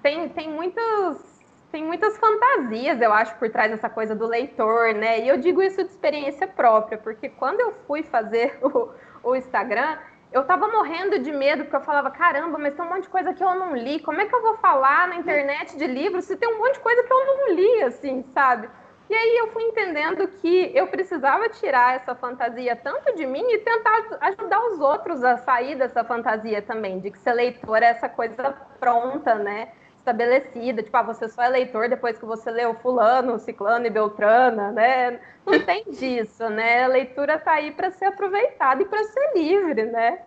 [0.02, 1.32] tem, tem muitos
[1.72, 5.22] tem muitas fantasias, eu acho, por trás dessa coisa do leitor, né?
[5.22, 8.90] E eu digo isso de experiência própria, porque quando eu fui fazer o,
[9.24, 9.98] o Instagram,
[10.34, 13.34] eu tava morrendo de medo, porque eu falava, caramba, mas tem um monte de coisa
[13.34, 14.00] que eu não li.
[14.00, 16.80] Como é que eu vou falar na internet de livros se tem um monte de
[16.80, 18.68] coisa que eu não li, assim, sabe?
[19.10, 23.60] E aí eu fui entendendo que eu precisava tirar essa fantasia tanto de mim e
[23.60, 28.10] tentar ajudar os outros a sair dessa fantasia também, de que ser leitor é essa
[28.10, 29.72] coisa pronta, né?
[30.04, 34.70] Estabelecida, tipo, ah, você só é leitor depois que você leu fulano, ciclano e beltrana,
[34.70, 35.18] né?
[35.46, 36.84] Não tem disso, né?
[36.84, 40.20] A leitura está aí para ser aproveitada e para ser livre, né?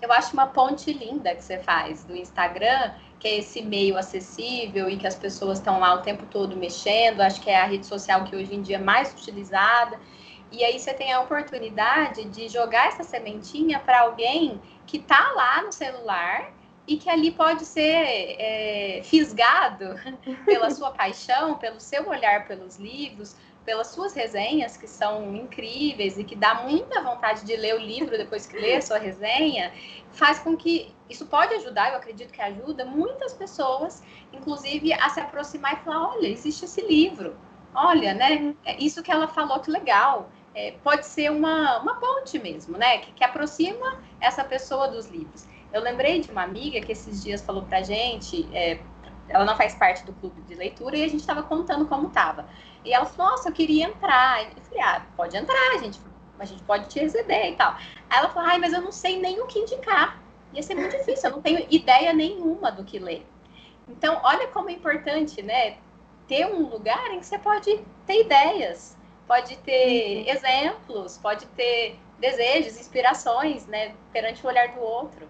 [0.00, 4.88] Eu acho uma ponte linda que você faz do Instagram, que é esse meio acessível
[4.88, 7.22] e que as pessoas estão lá o tempo todo mexendo.
[7.22, 9.98] Acho que é a rede social que hoje em dia é mais utilizada.
[10.52, 15.62] E aí você tem a oportunidade de jogar essa sementinha para alguém que está lá
[15.62, 16.52] no celular
[16.86, 19.94] e que ali pode ser é, fisgado
[20.44, 26.24] pela sua paixão, pelo seu olhar pelos livros, pelas suas resenhas, que são incríveis e
[26.24, 29.72] que dá muita vontade de ler o livro depois que lê a sua resenha,
[30.10, 35.20] faz com que isso pode ajudar, eu acredito que ajuda muitas pessoas, inclusive a se
[35.20, 37.36] aproximar e falar: olha, existe esse livro,
[37.74, 38.54] olha, né?
[38.64, 40.28] É isso que ela falou, que legal.
[40.54, 42.98] É, pode ser uma, uma ponte mesmo, né?
[42.98, 45.46] Que, que aproxima essa pessoa dos livros.
[45.72, 48.78] Eu lembrei de uma amiga que esses dias falou pra gente, é,
[49.28, 52.46] ela não faz parte do clube de leitura, e a gente estava contando como estava.
[52.84, 54.42] E ela falou, nossa, eu queria entrar.
[54.42, 56.00] Eu falei, ah, pode entrar, gente.
[56.38, 57.74] A gente pode te receber e tal.
[58.10, 60.20] Aí ela falou, ai, mas eu não sei nem o que indicar.
[60.52, 63.26] Ia ser muito difícil, eu não tenho ideia nenhuma do que ler.
[63.88, 65.76] Então, olha como é importante, né?
[66.28, 70.32] Ter um lugar em que você pode ter ideias, pode ter uhum.
[70.32, 73.94] exemplos, pode ter desejos, inspirações, né?
[74.12, 75.26] Perante o olhar do outro.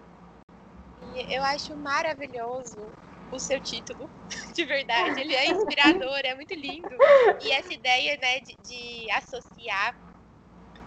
[1.29, 2.91] Eu acho maravilhoso
[3.31, 4.09] o seu título,
[4.55, 5.21] de verdade.
[5.21, 6.95] Ele é inspirador, é muito lindo.
[7.41, 9.95] E essa ideia, né, de, de associar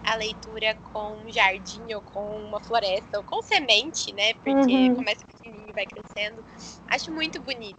[0.05, 4.35] a leitura com um jardim ou com uma floresta ou com semente, né?
[4.35, 4.95] Porque uhum.
[4.95, 6.45] começa pequenininho e vai crescendo.
[6.89, 7.79] Acho muito bonito.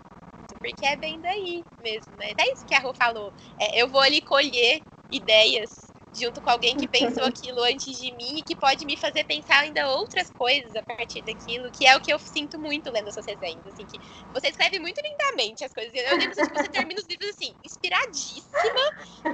[0.60, 2.34] Porque é bem daí mesmo, né?
[2.38, 3.32] É isso que a Rô falou.
[3.60, 4.82] É, eu vou ali colher
[5.12, 5.87] ideias
[6.18, 9.60] junto com alguém que pensou aquilo antes de mim e que pode me fazer pensar
[9.60, 13.26] ainda outras coisas a partir daquilo, que é o que eu sinto muito lendo essas
[13.26, 14.00] resenhas, assim, que
[14.34, 15.94] você escreve muito lindamente as coisas.
[15.94, 18.82] Eu lembro que você termina os livros assim, inspiradíssima,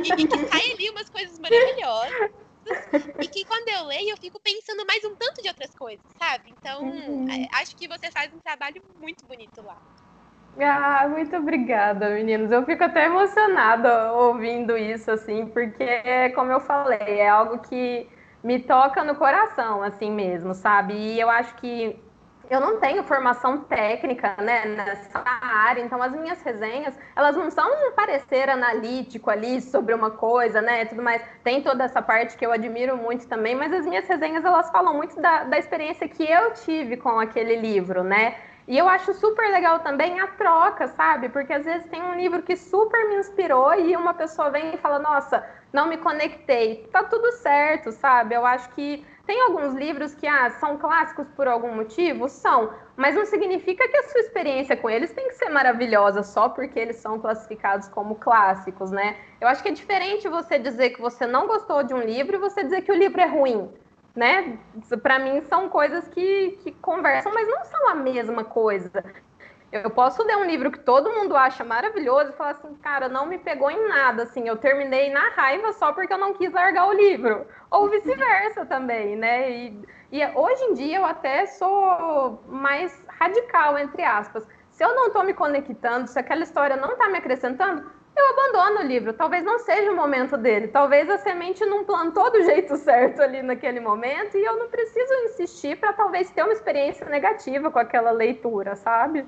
[0.03, 2.31] e, e que sai ali umas coisas maravilhosas.
[3.21, 6.49] E que quando eu leio, eu fico pensando mais um tanto de outras coisas, sabe?
[6.51, 7.27] Então, uhum.
[7.53, 9.77] acho que você faz um trabalho muito bonito lá.
[10.59, 12.51] Ah, muito obrigada, meninos.
[12.51, 18.07] Eu fico até emocionada ouvindo isso, assim, porque, como eu falei, é algo que
[18.43, 20.93] me toca no coração, assim mesmo, sabe?
[20.93, 21.99] E eu acho que
[22.49, 27.67] eu não tenho formação técnica, né, nessa área, então as minhas resenhas, elas não são
[27.89, 31.23] um parecer analítico ali sobre uma coisa, né, tudo mais.
[31.43, 34.93] Tem toda essa parte que eu admiro muito também, mas as minhas resenhas, elas falam
[34.93, 38.35] muito da, da experiência que eu tive com aquele livro, né?
[38.67, 41.27] E eu acho super legal também a troca, sabe?
[41.29, 44.77] Porque às vezes tem um livro que super me inspirou e uma pessoa vem e
[44.77, 46.87] fala: Nossa, não me conectei.
[46.91, 48.35] Tá tudo certo, sabe?
[48.35, 52.29] Eu acho que tem alguns livros que ah, são clássicos por algum motivo?
[52.29, 56.47] São, mas não significa que a sua experiência com eles tem que ser maravilhosa só
[56.49, 59.17] porque eles são classificados como clássicos, né?
[59.41, 62.39] Eu acho que é diferente você dizer que você não gostou de um livro e
[62.39, 63.69] você dizer que o livro é ruim
[64.15, 64.57] né?
[65.01, 69.03] Para mim são coisas que, que conversam, mas não são a mesma coisa.
[69.71, 73.25] Eu posso ler um livro que todo mundo acha maravilhoso e falar assim, cara, não
[73.25, 76.87] me pegou em nada, assim, eu terminei na raiva só porque eu não quis largar
[76.87, 77.47] o livro.
[77.71, 79.49] Ou vice-versa também, né?
[79.49, 84.47] E, e, hoje em dia eu até sou mais radical, entre aspas.
[84.69, 88.81] Se eu não estou me conectando, se aquela história não está me acrescentando, eu abandono
[88.81, 89.13] o livro.
[89.13, 90.67] Talvez não seja o momento dele.
[90.67, 95.13] Talvez a semente não plantou do jeito certo ali naquele momento e eu não preciso
[95.25, 99.25] insistir para talvez ter uma experiência negativa com aquela leitura, sabe?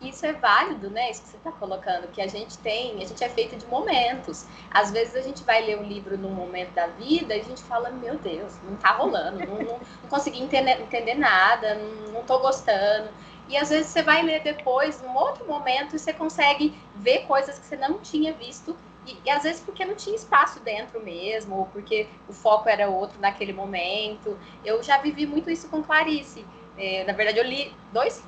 [0.00, 1.10] Isso é válido, né?
[1.10, 4.46] Isso que você está colocando, que a gente tem, a gente é feito de momentos.
[4.70, 7.62] Às vezes a gente vai ler um livro num momento da vida e a gente
[7.62, 12.22] fala, meu Deus, não tá rolando, não, não, não consegui entender, entender nada, não, não
[12.24, 13.08] tô gostando.
[13.48, 17.58] E às vezes você vai ler depois, num outro momento, e você consegue ver coisas
[17.58, 18.76] que você não tinha visto.
[19.06, 22.88] E, e às vezes porque não tinha espaço dentro mesmo, ou porque o foco era
[22.88, 24.38] outro naquele momento.
[24.64, 26.46] Eu já vivi muito isso com Clarice.
[26.76, 28.26] É, na verdade, eu li dois,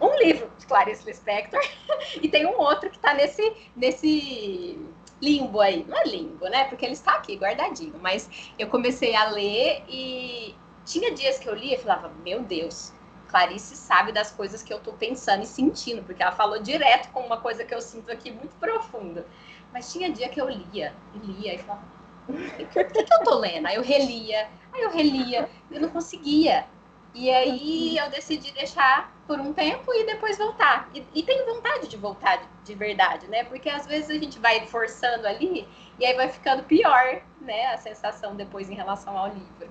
[0.00, 1.60] um livro de Clarice Lispector
[2.22, 3.42] e tem um outro que está nesse,
[3.74, 4.78] nesse
[5.20, 5.84] limbo aí.
[5.84, 6.64] Não é limbo, né?
[6.64, 7.98] Porque ele está aqui guardadinho.
[7.98, 12.97] Mas eu comecei a ler e tinha dias que eu lia e falava, meu Deus,
[13.28, 17.20] Clarice sabe das coisas que eu tô pensando e sentindo, porque ela falou direto com
[17.20, 19.26] uma coisa que eu sinto aqui muito profunda.
[19.72, 21.84] Mas tinha dia que eu lia, e lia, e falava,
[22.28, 23.66] o que, eu tô lendo?
[23.66, 26.66] Aí eu relia, aí eu relia, eu não conseguia.
[27.14, 30.88] E aí eu decidi deixar por um tempo e depois voltar.
[30.94, 33.44] E, e tenho vontade de voltar de, de, verdade, né?
[33.44, 35.66] Porque às vezes a gente vai forçando ali
[35.98, 37.66] e aí vai ficando pior, né?
[37.66, 39.70] A sensação depois em relação ao livro.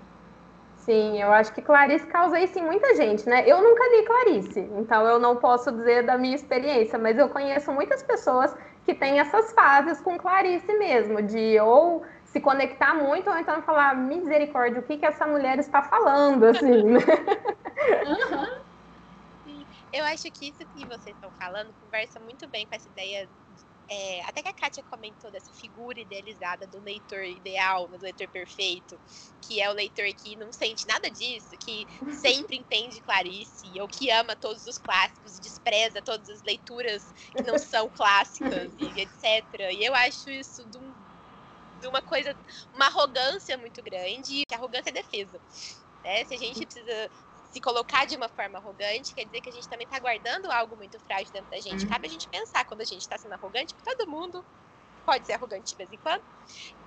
[0.87, 3.43] Sim, eu acho que Clarice causa isso em muita gente, né?
[3.45, 7.73] Eu nunca li Clarice, então eu não posso dizer da minha experiência, mas eu conheço
[7.73, 13.37] muitas pessoas que têm essas fases com Clarice mesmo, de ou se conectar muito, ou
[13.37, 16.99] então falar, misericórdia, o que, que essa mulher está falando, assim, né?
[19.45, 19.65] Uhum.
[19.93, 23.29] Eu acho que isso que vocês estão falando conversa muito bem com essa ideia
[23.89, 28.99] é, até que a Kátia comentou dessa figura idealizada do leitor ideal, do leitor perfeito,
[29.41, 31.87] que é o leitor que não sente nada disso, que
[32.21, 37.57] sempre entende Clarice, ou que ama todos os clássicos, despreza todas as leituras que não
[37.57, 39.71] são clássicas, e etc.
[39.71, 40.93] E eu acho isso de, um,
[41.79, 42.35] de uma coisa,
[42.73, 45.39] uma arrogância muito grande, que arrogância é defesa.
[46.03, 46.25] Né?
[46.25, 47.09] Se a gente precisa
[47.49, 50.75] se colocar de uma forma arrogante, quer dizer que a gente também está guardando algo
[50.75, 51.83] muito frágil dentro da gente.
[51.83, 51.89] Uhum.
[51.89, 54.45] Cabe a gente pensar quando a gente está sendo arrogante, porque todo mundo
[55.05, 56.23] pode ser arrogante de vez em quando.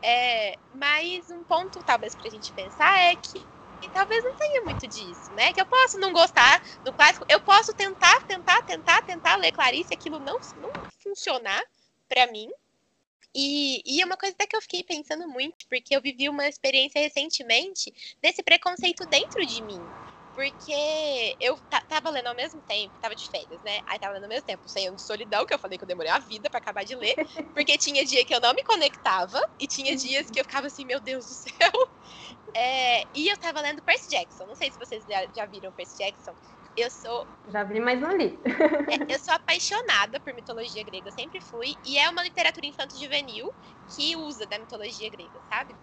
[0.02, 3.48] É, mas um ponto, talvez, para a gente pensar é que
[3.82, 5.52] e talvez não tenha muito disso, né?
[5.54, 9.94] Que eu posso não gostar do clássico, eu posso tentar, tentar, tentar, tentar ler Clarice,
[9.94, 10.70] aquilo não, não
[11.02, 11.62] funcionar
[12.06, 12.50] para mim.
[13.34, 16.46] E, e é uma coisa até que eu fiquei pensando muito, porque eu vivi uma
[16.48, 19.90] experiência recentemente desse preconceito dentro de mim.
[20.32, 23.80] Porque eu tava lendo ao mesmo tempo, tava de férias, né?
[23.86, 26.10] Aí tava lendo ao mesmo tempo, Anos de Solidão, que eu falei que eu demorei
[26.10, 27.14] a vida para acabar de ler,
[27.54, 30.84] porque tinha dia que eu não me conectava, e tinha dias que eu ficava assim,
[30.84, 31.72] meu Deus do céu.
[32.54, 35.98] É, e eu tava lendo Percy Jackson, não sei se vocês já, já viram Percy
[35.98, 36.34] Jackson.
[36.76, 37.28] Eu sou.
[37.48, 38.40] Já vi, mas não li.
[38.88, 43.52] é, eu sou apaixonada por mitologia grega, sempre fui, e é uma literatura infanto-juvenil
[43.88, 45.76] que usa da mitologia grega, sabe?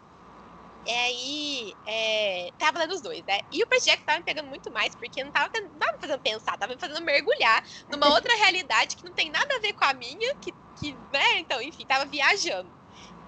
[0.88, 3.42] E aí, é, tava lendo os dois, né?
[3.52, 6.00] E o Percy Jackson tava me pegando muito mais, porque não tava, não tava me
[6.00, 9.74] fazendo pensar, tava me fazendo mergulhar numa outra realidade que não tem nada a ver
[9.74, 11.40] com a minha, que, que né?
[11.40, 12.72] Então, enfim, tava viajando.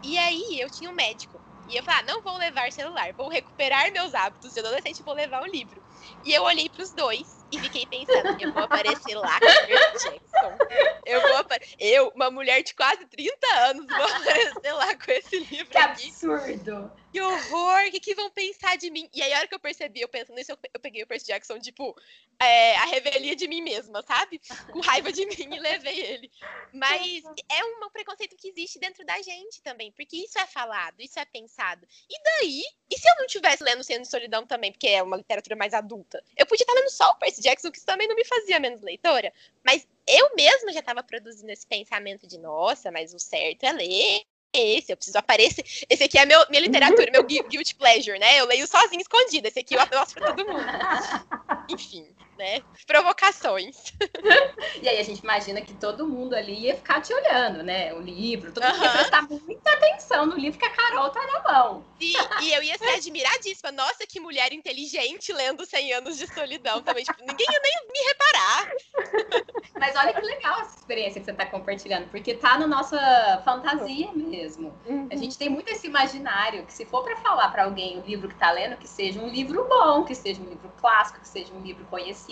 [0.02, 1.38] E aí, eu tinha um médico.
[1.68, 5.14] E eu falei, ah, não vou levar celular, vou recuperar meus hábitos de adolescente, vou
[5.14, 5.84] levar um livro.
[6.24, 10.10] E eu olhei pros dois e fiquei pensando, eu vou aparecer lá com o Percy
[10.10, 10.58] Jackson.
[11.06, 11.76] Eu vou aparecer.
[11.78, 15.68] Eu, uma mulher de quase 30 anos, vou aparecer lá com esse livro.
[15.68, 16.92] Que absurdo!
[17.12, 17.88] Que horror!
[17.88, 19.10] O que, que vão pensar de mim?
[19.14, 21.60] E aí, a hora que eu percebi, eu pensando nisso, eu, peguei o Percy Jackson,
[21.60, 21.96] tipo,
[22.40, 24.40] é, a revelia de mim mesma, sabe?
[24.72, 26.32] Com raiva de mim e levei ele.
[26.72, 31.20] Mas é um preconceito que existe dentro da gente também, porque isso é falado, isso
[31.20, 31.88] é pensado.
[32.08, 32.62] E daí?
[32.92, 36.24] E se eu não estivesse lendo Sendo Solidão também, porque é uma literatura mais adulta?
[36.38, 38.82] Eu podia estar lendo só o Percy Jackson, que isso também não me fazia menos
[38.82, 39.34] leitora.
[39.64, 44.26] Mas eu mesma já estava produzindo esse pensamento de, nossa, mas o certo é ler
[44.54, 45.64] esse, eu preciso aparecer.
[45.90, 48.40] Esse aqui é meu, minha literatura, meu guilty pleasure, né?
[48.40, 49.48] Eu leio sozinho, escondido.
[49.48, 50.64] Esse aqui eu mostro pra todo mundo.
[51.70, 52.08] Enfim,
[52.40, 52.62] né?
[52.88, 53.94] Provocações.
[54.82, 57.94] E aí a gente imagina que todo mundo ali ia ficar te olhando, né?
[57.94, 58.86] O livro, todo mundo uh -huh.
[58.86, 61.86] ia prestar muita atenção no livro que a Carol tá na mão.
[62.00, 63.72] Sim, e eu ia ser admiradíssima.
[63.72, 67.04] Nossa, que mulher inteligente lendo 100 anos de solidão também.
[67.04, 68.72] Tipo, ninguém ia nem me reparar.
[69.80, 74.12] Mas olha que legal essa experiência que você tá compartilhando, porque tá na nossa fantasia
[74.14, 74.74] mesmo.
[74.86, 75.10] Uhum.
[75.12, 78.28] A gente tem muito esse imaginário que se for para falar para alguém o livro
[78.28, 81.54] que está lendo, que seja um livro bom, que seja um livro clássico, que seja
[81.54, 82.29] um livro conhecido,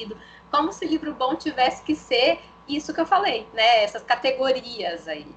[0.52, 3.84] como se livro bom tivesse que ser isso que eu falei, né?
[3.84, 5.28] Essas categorias aí.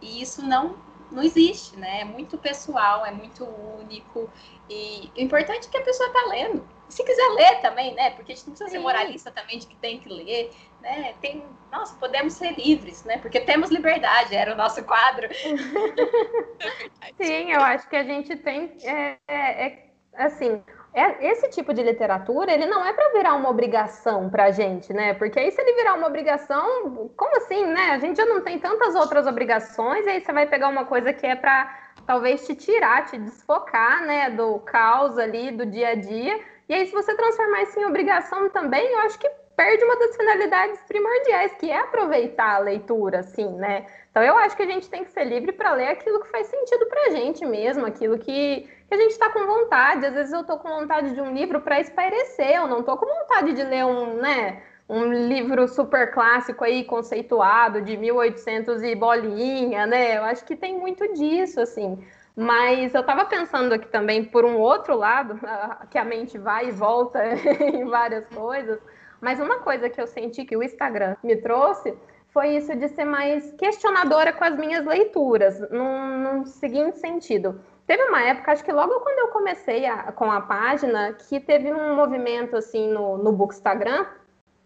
[0.00, 0.76] E isso não
[1.10, 2.02] não existe, né?
[2.02, 4.30] É muito pessoal, é muito único.
[4.68, 6.66] E o importante é que a pessoa está lendo.
[6.88, 8.10] se quiser ler também, né?
[8.10, 10.50] Porque a gente não precisa ser moralista também de que tem que ler,
[10.80, 11.14] né?
[11.20, 13.18] Tem, nossa, podemos ser livres, né?
[13.18, 15.28] Porque temos liberdade, era o nosso quadro.
[17.20, 20.62] Sim, eu acho que a gente tem, é, é, é assim,
[20.94, 25.14] esse tipo de literatura, ele não é para virar uma obrigação para a gente, né?
[25.14, 27.90] Porque aí se ele virar uma obrigação, como assim, né?
[27.92, 31.12] A gente já não tem tantas outras obrigações, e aí você vai pegar uma coisa
[31.12, 31.72] que é para
[32.06, 36.40] talvez te tirar, te desfocar, né, do caos ali, do dia a dia.
[36.68, 40.14] E aí se você transformar isso em obrigação também, eu acho que perde uma das
[40.14, 43.86] finalidades primordiais, que é aproveitar a leitura, assim, né?
[44.08, 46.46] Então eu acho que a gente tem que ser livre para ler aquilo que faz
[46.46, 50.06] sentido para a gente mesmo, aquilo que que a gente está com vontade.
[50.06, 53.04] Às vezes eu estou com vontade de um livro para espairecer, eu não estou com
[53.04, 59.86] vontade de ler um, né, um livro super clássico aí, conceituado, de 1800 e bolinha,
[59.86, 60.18] né?
[60.18, 61.98] Eu acho que tem muito disso, assim.
[62.34, 65.38] Mas eu estava pensando aqui também, por um outro lado,
[65.90, 67.18] que a mente vai e volta
[67.60, 68.78] em várias coisas,
[69.20, 71.96] mas uma coisa que eu senti que o Instagram me trouxe
[72.28, 77.60] foi isso de ser mais questionadora com as minhas leituras, num, num seguinte sentido.
[77.86, 81.72] Teve uma época, acho que logo quando eu comecei a, com a página, que teve
[81.72, 84.06] um movimento assim no, no Bookstagram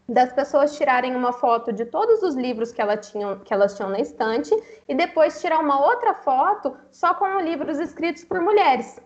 [0.09, 3.90] das pessoas tirarem uma foto de todos os livros que, ela tinham, que elas tinham
[3.90, 4.55] na estante
[4.88, 9.00] e depois tirar uma outra foto só com livros escritos por mulheres.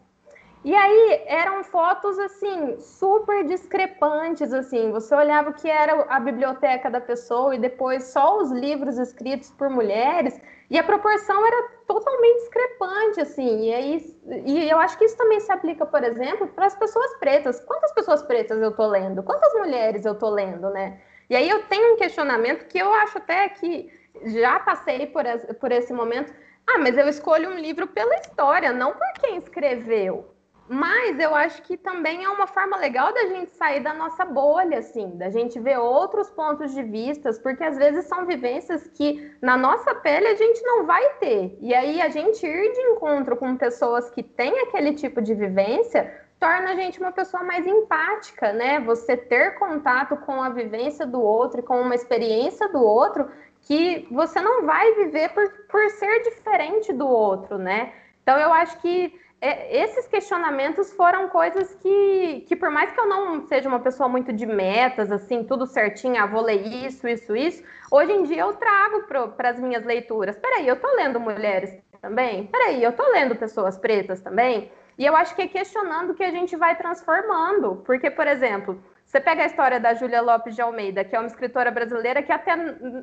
[0.67, 4.91] E aí eram fotos assim super discrepantes assim.
[4.91, 9.49] Você olhava o que era a biblioteca da pessoa e depois só os livros escritos
[9.53, 13.69] por mulheres e a proporção era totalmente discrepante assim.
[13.69, 17.15] E aí e eu acho que isso também se aplica, por exemplo, para as pessoas
[17.19, 17.61] pretas.
[17.61, 19.23] Quantas pessoas pretas eu tô lendo?
[19.23, 21.01] Quantas mulheres eu tô lendo, né?
[21.31, 23.89] E aí eu tenho um questionamento que eu acho até que
[24.25, 25.23] já passei por,
[25.61, 26.35] por esse momento.
[26.67, 30.35] Ah, mas eu escolho um livro pela história, não por quem escreveu.
[30.69, 34.79] Mas eu acho que também é uma forma legal da gente sair da nossa bolha,
[34.79, 39.57] assim, da gente ver outros pontos de vista, porque às vezes são vivências que na
[39.57, 41.57] nossa pele a gente não vai ter.
[41.61, 46.13] E aí a gente ir de encontro com pessoas que têm aquele tipo de vivência
[46.39, 48.81] torna a gente uma pessoa mais empática, né?
[48.81, 53.31] Você ter contato com a vivência do outro e com uma experiência do outro
[53.63, 57.93] que você não vai viver por, por ser diferente do outro, né?
[58.23, 63.07] Então eu acho que é, esses questionamentos foram coisas que, que, por mais que eu
[63.07, 67.37] não seja uma pessoa muito de metas, assim, tudo certinho, ah, vou ler isso, isso,
[67.37, 69.05] isso, hoje em dia eu trago
[69.37, 70.39] para as minhas leituras.
[70.39, 71.71] Peraí, eu estou lendo mulheres
[72.01, 72.47] também?
[72.47, 74.71] Peraí, eu estou lendo pessoas pretas também?
[74.99, 77.83] E eu acho que é questionando que a gente vai transformando.
[77.85, 81.27] Porque, por exemplo, você pega a história da Júlia Lopes de Almeida, que é uma
[81.27, 82.53] escritora brasileira que até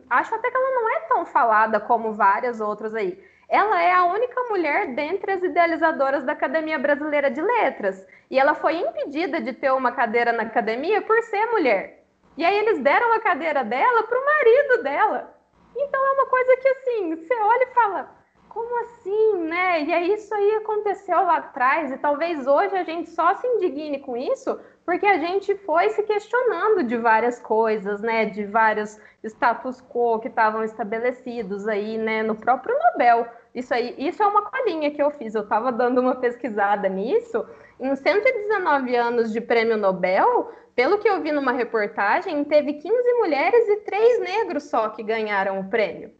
[0.10, 4.06] acho até que ela não é tão falada como várias outras aí ela é a
[4.06, 8.06] única mulher dentre as idealizadoras da Academia Brasileira de Letras.
[8.30, 12.04] E ela foi impedida de ter uma cadeira na academia por ser mulher.
[12.36, 15.38] E aí eles deram a cadeira dela para o marido dela.
[15.76, 18.10] Então é uma coisa que assim, você olha e fala,
[18.50, 19.82] como assim, né?
[19.82, 24.00] E aí isso aí aconteceu lá atrás, e talvez hoje a gente só se indigne
[24.00, 28.26] com isso, porque a gente foi se questionando de várias coisas, né?
[28.26, 32.22] De vários status quo que estavam estabelecidos aí, né?
[32.22, 33.28] No próprio Nobel.
[33.56, 35.36] Isso aí, isso é uma colinha que eu fiz.
[35.36, 37.46] Eu estava dando uma pesquisada nisso.
[37.80, 43.70] Em 119 anos de prêmio Nobel, pelo que eu vi numa reportagem, teve 15 mulheres
[43.70, 46.12] e 3 negros só que ganharam o prêmio.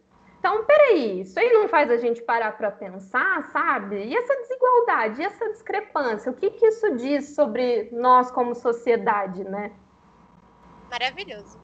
[0.44, 4.04] Então, peraí, isso aí não faz a gente parar para pensar, sabe?
[4.04, 9.46] E essa desigualdade, e essa discrepância, o que, que isso diz sobre nós como sociedade,
[9.46, 9.74] né?
[10.92, 11.62] Maravilhoso.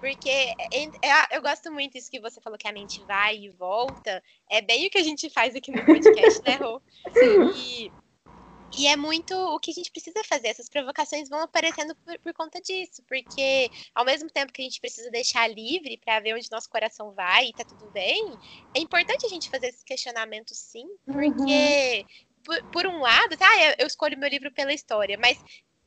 [0.00, 3.50] Porque é, é, eu gosto muito disso que você falou que a mente vai e
[3.50, 4.22] volta.
[4.50, 6.80] É bem o que a gente faz aqui no podcast, né, Rô?
[7.12, 7.52] Sim.
[7.54, 7.92] E,
[8.76, 10.48] e é muito o que a gente precisa fazer.
[10.48, 13.02] Essas provocações vão aparecendo por, por conta disso.
[13.06, 17.12] Porque ao mesmo tempo que a gente precisa deixar livre para ver onde nosso coração
[17.12, 18.32] vai e tá tudo bem,
[18.74, 20.86] é importante a gente fazer esses questionamentos sim.
[21.04, 22.06] Porque.
[22.06, 22.32] Uhum.
[22.44, 25.38] Por, por, um lado, tá, eu, eu escolho meu livro pela história, mas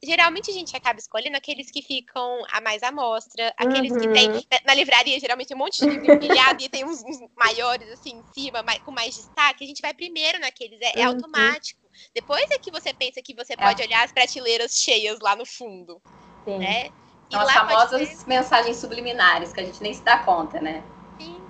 [0.02, 4.00] geralmente a gente acaba escolhendo aqueles que ficam a mais amostra, aqueles uhum.
[4.00, 4.30] que tem.
[4.30, 8.12] Na, na, livraria, geralmente, um monte de livro empilhado e tem uns, uns, maiores assim
[8.12, 9.64] em cima, mais, com mais destaque.
[9.64, 11.16] A gente vai primeiro naqueles, é, é uhum.
[11.16, 11.85] automático.
[12.14, 13.86] Depois é que você pensa que você pode é.
[13.86, 16.02] olhar as prateleiras cheias lá no fundo.
[16.46, 16.60] Sim.
[16.60, 16.90] Né?
[17.30, 18.28] E São as famosas ser...
[18.28, 20.84] mensagens subliminares que a gente nem se dá conta, né?
[21.20, 21.42] Sim,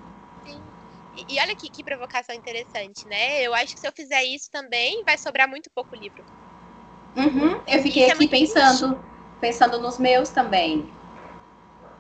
[0.46, 0.62] sim.
[1.16, 3.42] E, e olha que, que provocação interessante, né?
[3.42, 6.24] Eu acho que se eu fizer isso também, vai sobrar muito pouco livro.
[7.16, 7.62] Uhum.
[7.68, 9.00] Eu fiquei Isso é aqui é pensando,
[9.40, 10.90] pensando nos meus também.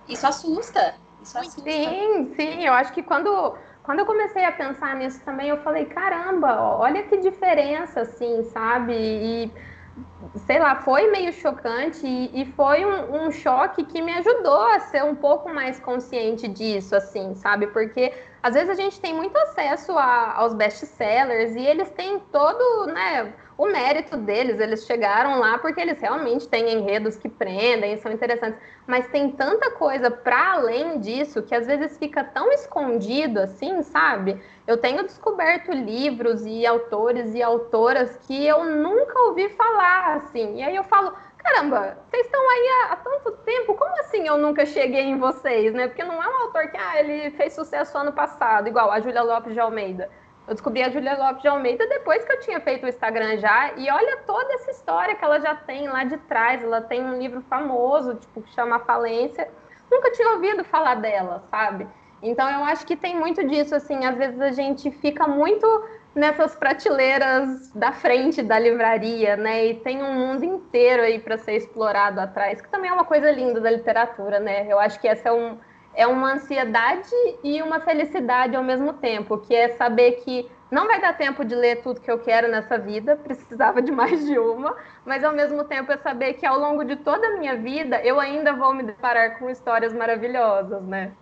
[0.08, 0.96] Isso assusta.
[1.22, 1.62] Isso assusta.
[1.62, 2.66] Sim, sim.
[2.66, 7.04] Eu acho que quando quando eu comecei a pensar nisso também, eu falei, caramba, olha
[7.04, 8.94] que diferença, assim, sabe?
[8.94, 9.52] E,
[10.38, 14.80] sei lá, foi meio chocante e, e foi um, um, choque que me ajudou a
[14.80, 17.68] ser um pouco mais consciente disso, assim, sabe?
[17.68, 18.12] Porque
[18.42, 23.34] às vezes a gente tem muito acesso a, aos best-sellers e eles têm todo, né?
[23.58, 28.60] O mérito deles, eles chegaram lá porque eles realmente têm enredos que prendem, são interessantes,
[28.86, 34.41] mas tem tanta coisa para além disso que às vezes fica tão escondido assim, sabe?
[34.68, 40.58] Eu tenho descoberto livros e autores e autoras que eu nunca ouvi falar assim.
[40.58, 44.38] E aí eu falo, caramba, vocês estão aí há, há, tanto tempo, como assim eu
[44.38, 45.88] nunca cheguei em vocês, né?
[45.88, 49.22] Porque não é um autor que ah, ele fez sucesso ano passado, igual a Júlia
[49.22, 50.10] Lopes de Almeida.
[50.48, 53.74] Eu descobri a Julia Lopes de Almeida depois que eu tinha feito o Instagram já.
[53.76, 56.64] E olha toda essa história que ela já tem lá de trás.
[56.64, 59.50] Ela tem um livro famoso, tipo, que chama Falência.
[59.89, 61.88] Nunca tinha ouvido falar dela, sabe?
[62.22, 64.06] Então eu acho que tem muito disso, assim.
[64.06, 65.66] Às vezes a gente fica muito
[66.14, 69.66] nessas prateleiras da frente da livraria, né?
[69.66, 73.30] E tem um mundo inteiro aí para ser explorado atrás, que também é uma coisa
[73.32, 74.66] linda da literatura, né?
[74.70, 75.58] Eu acho que essa é um
[75.96, 77.10] é uma ansiedade
[77.43, 81.56] e uma felicidade ao mesmo tempo, que é saber que não vai dar tempo de
[81.56, 84.76] ler tudo que eu quero nessa vida, precisava de mais de uma,
[85.06, 88.20] mas ao mesmo tempo é saber que ao longo de toda a minha vida eu
[88.20, 91.14] ainda vou me deparar com histórias maravilhosas, né?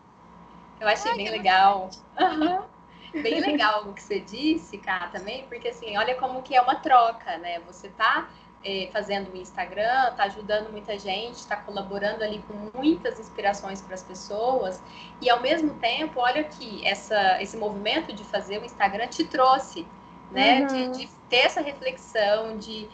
[0.80, 1.90] Eu achei Ai, bem legal.
[3.14, 6.78] Bem legal o que você disse, Cá, também, porque assim, olha como que é uma
[6.78, 7.60] troca, né?
[7.68, 8.28] Você tá
[8.64, 13.96] é, fazendo o Instagram, está ajudando muita gente, está colaborando ali com muitas inspirações para
[13.96, 14.82] as pessoas.
[15.22, 19.86] E ao mesmo tempo, olha que essa, esse movimento de fazer o Instagram te trouxe,
[20.32, 20.62] né?
[20.62, 20.92] Uhum.
[20.92, 22.88] De, de, ter essa reflexão, de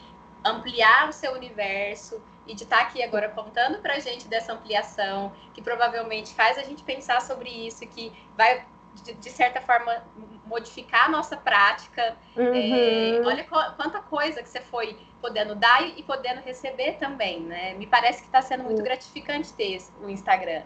[0.43, 4.53] ampliar o seu universo e de estar tá aqui agora contando para a gente dessa
[4.53, 8.65] ampliação, que provavelmente faz a gente pensar sobre isso, que vai
[9.03, 10.03] de, de, certa forma,
[10.49, 12.15] modificar a nossa prática.
[12.35, 12.53] Uhum.
[12.53, 17.73] É, olha quanta coisa que você foi podendo dar e, podendo receber também, né?
[17.75, 20.63] Me parece que está sendo muito gratificante ter o Instagram.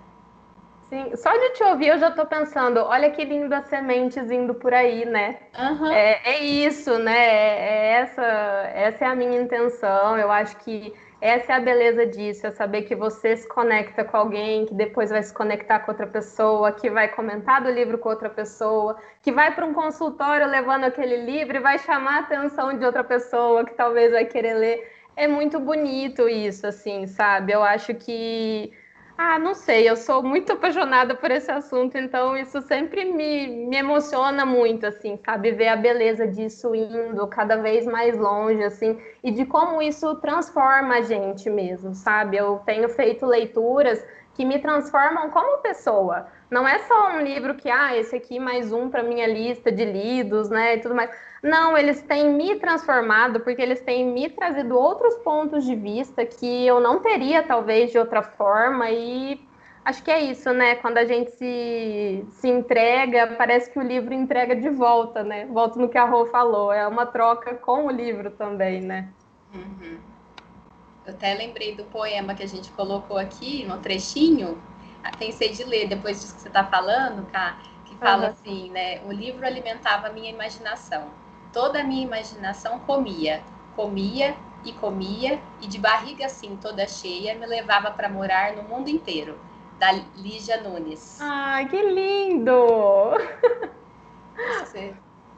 [0.89, 4.73] Sim, só de te ouvir eu já estou pensando, olha que lindas sementes indo por
[4.73, 5.39] aí, né?
[5.57, 5.91] Uhum.
[5.91, 7.17] É, é, isso, né?
[7.17, 8.21] É, é essa,
[8.75, 10.17] essa é a minha intenção.
[10.17, 10.93] Eu acho que
[11.26, 15.09] essa é a beleza disso, é saber que você se conecta com alguém, que depois
[15.09, 19.32] vai se conectar com outra pessoa, que vai comentar do livro com outra pessoa, que
[19.32, 23.63] vai para um consultório levando aquele livro e vai chamar a atenção de outra pessoa
[23.63, 24.91] que talvez vai querer ler.
[25.15, 27.53] É muito bonito isso, assim, sabe?
[27.53, 28.74] Eu acho que
[29.18, 33.78] ah, não sei, eu sou muito apaixonada por esse assunto, então isso sempre me, me
[33.78, 35.51] emociona muito, assim, sabe?
[35.51, 40.95] Ver a beleza disso indo cada vez mais longe, assim, e de como isso transforma
[40.95, 42.38] a gente mesmo, sabe?
[42.38, 44.03] Eu tenho feito leituras
[44.34, 46.28] que me transformam como pessoa.
[46.49, 49.86] Não é só um livro que, ah, esse aqui mais um para minha lista de
[49.86, 51.11] lidos, né, e tudo mais.
[51.44, 56.66] Não, eles têm me transformado porque eles têm me trazido outros pontos de vista que
[56.66, 58.89] eu não teria, talvez, de outra forma.
[58.89, 59.46] E
[59.84, 60.76] acho que é isso, né?
[60.76, 65.46] Quando a gente se, se entrega, parece que o livro entrega de volta, né?
[65.48, 69.10] Volto no que a Rô falou, é uma troca com o livro também, né?
[69.54, 69.98] Uhum.
[71.06, 74.58] Eu até lembrei do poema que a gente colocou aqui no trechinho.
[75.04, 78.30] Ah, pensei de ler depois disso que você está falando, Cá, que fala uhum.
[78.30, 79.02] assim, né?
[79.06, 81.22] O livro alimentava a minha imaginação
[81.54, 83.41] toda a minha imaginação comia,
[83.76, 84.36] comia
[84.66, 89.38] e comia, e de barriga assim toda cheia me levava para morar no mundo inteiro.
[89.80, 91.20] Da Lígia Nunes.
[91.22, 93.16] Ah, que lindo!
[94.36, 94.93] Isso, você,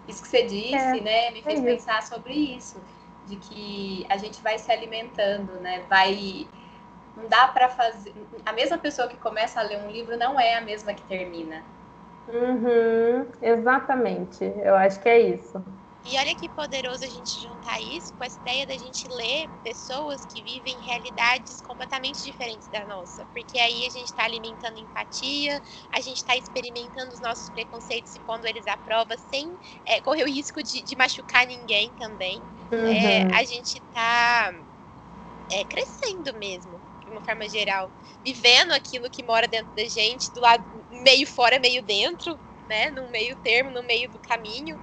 [0.07, 2.79] isso que você disse, é, né, me fez é pensar sobre isso,
[3.27, 5.83] de que a gente vai se alimentando, né?
[5.89, 6.47] Vai
[7.15, 8.13] não dá para fazer.
[8.45, 11.63] A mesma pessoa que começa a ler um livro não é a mesma que termina.
[12.27, 14.43] Uhum, exatamente.
[14.63, 15.63] Eu acho que é isso.
[16.05, 20.23] E olha que poderoso a gente juntar isso com essa ideia da gente ler pessoas
[20.23, 23.25] que vivem realidades completamente diferentes da nossa.
[23.33, 25.59] Porque aí a gente está alimentando empatia,
[25.91, 30.23] a gente está experimentando os nossos preconceitos e pondo eles à prova sem é, correr
[30.23, 32.47] o risco de, de machucar ninguém também.
[32.71, 32.85] Uhum.
[32.85, 34.53] É, a gente está
[35.49, 37.91] é, crescendo mesmo, de uma forma geral.
[38.23, 43.09] Vivendo aquilo que mora dentro da gente, do lado meio fora, meio dentro, né, no
[43.11, 44.79] meio termo, no meio do caminho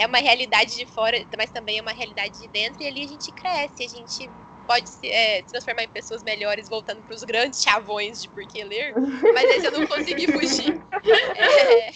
[0.00, 3.06] é uma realidade de fora, mas também é uma realidade de dentro, e ali a
[3.06, 4.32] gente cresce, a gente
[4.66, 8.64] pode se, é, transformar em pessoas melhores, voltando para os grandes chavões de por que
[8.64, 8.94] ler,
[9.34, 10.80] mas esse eu não consegui fugir.
[11.02, 11.90] É,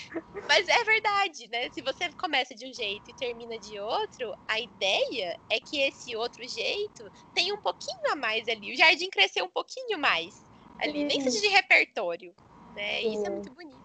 [0.49, 1.69] mas é verdade, né?
[1.71, 6.17] Se você começa de um jeito e termina de outro, a ideia é que esse
[6.17, 8.73] outro jeito tenha um pouquinho a mais ali.
[8.73, 10.43] O jardim cresceu um pouquinho mais
[10.79, 12.35] ali, nem seja de repertório,
[12.75, 13.03] né?
[13.03, 13.84] Isso é muito bonito.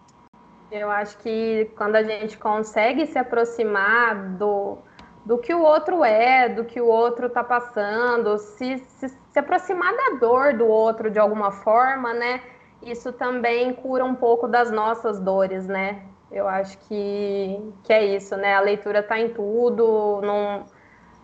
[0.70, 4.78] Eu acho que quando a gente consegue se aproximar do,
[5.24, 9.92] do que o outro é, do que o outro está passando, se, se, se aproximar
[9.96, 12.40] da dor do outro de alguma forma, né?
[12.82, 16.02] Isso também cura um pouco das nossas dores, né?
[16.30, 18.54] Eu acho que, que é isso, né?
[18.54, 20.64] A leitura está em tudo, não,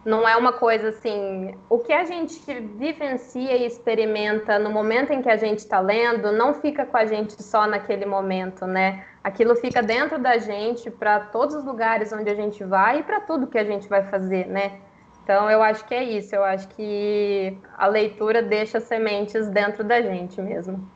[0.06, 1.58] não é uma coisa assim.
[1.68, 6.30] O que a gente vivencia e experimenta no momento em que a gente está lendo,
[6.30, 9.04] não fica com a gente só naquele momento, né?
[9.24, 13.20] Aquilo fica dentro da gente para todos os lugares onde a gente vai e para
[13.20, 14.80] tudo que a gente vai fazer, né?
[15.24, 20.00] Então eu acho que é isso, eu acho que a leitura deixa sementes dentro da
[20.00, 20.88] gente mesmo.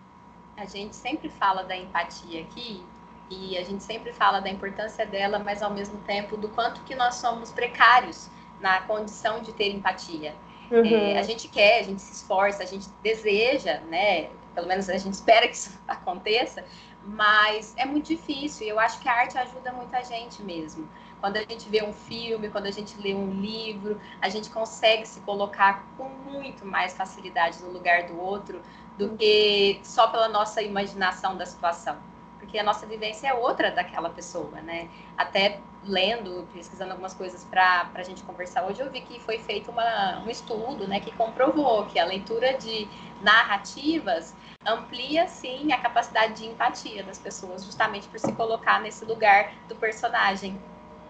[0.56, 2.80] A gente sempre fala da empatia aqui,
[3.28, 6.94] e a gente sempre fala da importância dela, mas ao mesmo tempo do quanto que
[6.94, 8.30] nós somos precários
[8.60, 10.34] na condição de ter empatia.
[10.70, 10.84] Uhum.
[10.84, 14.30] É, a gente quer, a gente se esforça, a gente deseja, né?
[14.54, 16.64] Pelo menos a gente espera que isso aconteça,
[17.04, 18.66] mas é muito difícil.
[18.66, 20.88] E eu acho que a arte ajuda muita gente mesmo.
[21.20, 25.06] Quando a gente vê um filme, quando a gente lê um livro, a gente consegue
[25.06, 28.62] se colocar com muito mais facilidade no lugar do outro
[28.96, 32.09] do que só pela nossa imaginação da situação
[32.50, 34.88] porque a nossa vivência é outra daquela pessoa, né?
[35.16, 39.70] Até lendo, pesquisando algumas coisas para a gente conversar hoje, eu vi que foi feito
[39.70, 42.88] uma, um estudo, né, que comprovou que a leitura de
[43.22, 44.34] narrativas
[44.66, 49.76] amplia, sim, a capacidade de empatia das pessoas, justamente por se colocar nesse lugar do
[49.76, 50.60] personagem.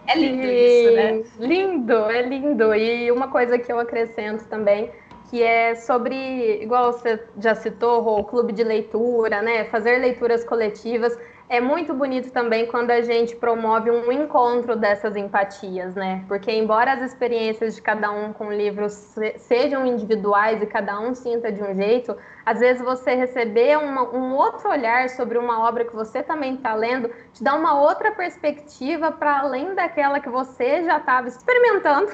[0.06, 1.24] É lindo isso, né?
[1.38, 2.74] Lindo, é lindo.
[2.74, 4.92] E uma coisa que eu acrescento também
[5.30, 9.64] que é sobre, igual você já citou, o clube de leitura, né?
[9.66, 11.16] Fazer leituras coletivas.
[11.50, 16.24] É muito bonito também quando a gente promove um encontro dessas empatias, né?
[16.28, 18.92] Porque embora as experiências de cada um com livros
[19.36, 24.32] sejam individuais e cada um sinta de um jeito, às vezes você receber uma, um
[24.36, 29.10] outro olhar sobre uma obra que você também está lendo te dá uma outra perspectiva
[29.10, 32.12] para além daquela que você já estava experimentando.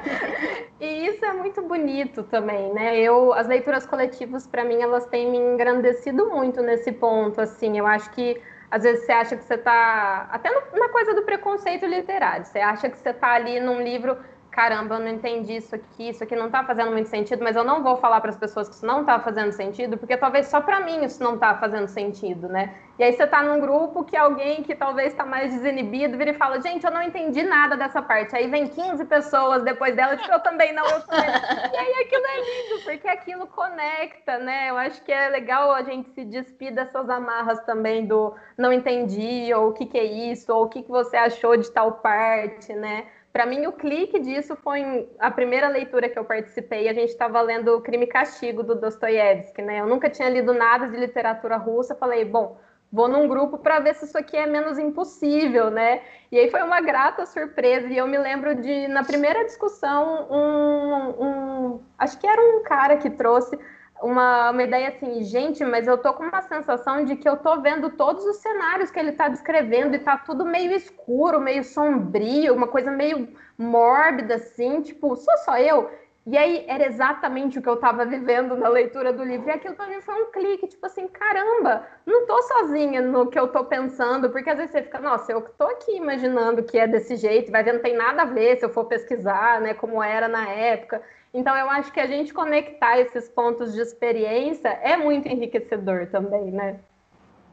[0.78, 3.00] e isso é muito bonito também, né?
[3.00, 7.78] Eu, as leituras coletivas para mim elas têm me engrandecido muito nesse ponto, assim.
[7.78, 8.38] Eu acho que
[8.70, 10.28] às vezes você acha que você está.
[10.30, 14.16] Até na coisa do preconceito literário, você acha que você está ali num livro
[14.58, 17.62] caramba, eu não entendi isso aqui, isso aqui não está fazendo muito sentido, mas eu
[17.62, 20.60] não vou falar para as pessoas que isso não está fazendo sentido, porque talvez só
[20.60, 22.74] para mim isso não está fazendo sentido, né?
[22.98, 26.34] E aí você está num grupo que alguém que talvez está mais desinibido vira e
[26.34, 28.34] fala, gente, eu não entendi nada dessa parte.
[28.34, 31.30] Aí vem 15 pessoas depois dela tipo, eu também não, eu também.
[31.72, 34.70] e aí aquilo é lindo, porque aquilo conecta, né?
[34.70, 39.54] Eu acho que é legal a gente se despir dessas amarras também do não entendi,
[39.54, 42.72] ou o que, que é isso, ou o que, que você achou de tal parte,
[42.72, 43.06] né?
[43.32, 46.88] Para mim, o clique disso foi a primeira leitura que eu participei.
[46.88, 49.80] A gente estava lendo Crime e Castigo, do Dostoiévski, né?
[49.80, 51.94] Eu nunca tinha lido nada de literatura russa.
[51.94, 52.58] Falei, bom,
[52.90, 56.02] vou num grupo para ver se isso aqui é menos impossível, né?
[56.32, 57.86] E aí foi uma grata surpresa.
[57.88, 62.96] E eu me lembro de, na primeira discussão, um, um acho que era um cara
[62.96, 63.58] que trouxe
[64.02, 67.60] uma, uma ideia assim, gente, mas eu tô com uma sensação de que eu tô
[67.60, 72.54] vendo todos os cenários que ele tá descrevendo e tá tudo meio escuro, meio sombrio,
[72.54, 75.90] uma coisa meio mórbida, assim, tipo, sou só eu.
[76.30, 79.48] E aí era exatamente o que eu estava vivendo na leitura do livro.
[79.48, 83.38] E aquilo para mim foi um clique, tipo assim, caramba, não tô sozinha no que
[83.38, 86.86] eu tô pensando, porque às vezes você fica, nossa, eu tô aqui imaginando que é
[86.86, 90.02] desse jeito, vai ver, não tem nada a ver se eu for pesquisar, né, como
[90.02, 91.00] era na época.
[91.32, 96.50] Então, eu acho que a gente conectar esses pontos de experiência é muito enriquecedor também,
[96.50, 96.80] né?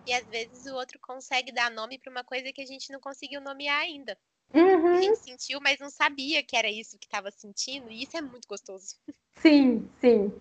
[0.07, 2.99] E às vezes o outro consegue dar nome para uma coisa que a gente não
[2.99, 4.17] conseguiu nomear ainda.
[4.53, 4.93] Uhum.
[4.93, 8.21] A gente sentiu, mas não sabia que era isso que estava sentindo, e isso é
[8.21, 8.95] muito gostoso.
[9.37, 10.31] Sim, sim.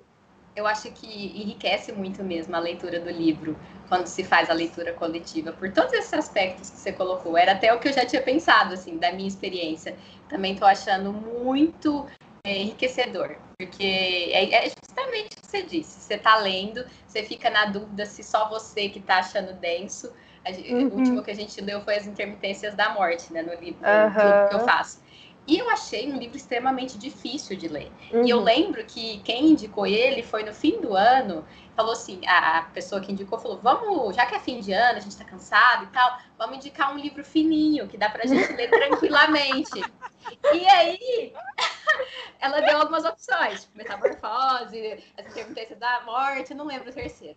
[0.55, 3.57] Eu acho que enriquece muito mesmo a leitura do livro
[3.89, 7.37] quando se faz a leitura coletiva, por todos esses aspectos que você colocou.
[7.37, 9.99] Era até o que eu já tinha pensado, assim, da minha experiência.
[10.29, 12.07] Também estou achando muito
[12.45, 16.01] é enriquecedor, porque é, é, justamente o que você disse.
[16.01, 20.13] Você está lendo, você fica na dúvida se só você que está achando denso.
[20.47, 20.89] Uhum.
[20.89, 24.49] O último que a gente leu foi As Intermitências da Morte, né, no livro, uhum.
[24.51, 25.03] que eu faço.
[25.47, 27.93] E eu achei um livro extremamente difícil de ler.
[28.13, 28.25] Uhum.
[28.25, 28.45] E eu uhum.
[28.45, 33.13] lembro que quem indicou ele foi no fim do ano, falou assim, a, pessoa que
[33.13, 36.19] indicou falou, vamos, já que é fim de ano, a gente tá cansado e tal,
[36.39, 39.83] vamos indicar um livro fininho, que dá pra gente ler tranquilamente.
[40.55, 41.35] E aí,
[42.41, 47.37] ela deu algumas opções, tipo, metamorfose, as intermitências da morte, não lembro o terceiro.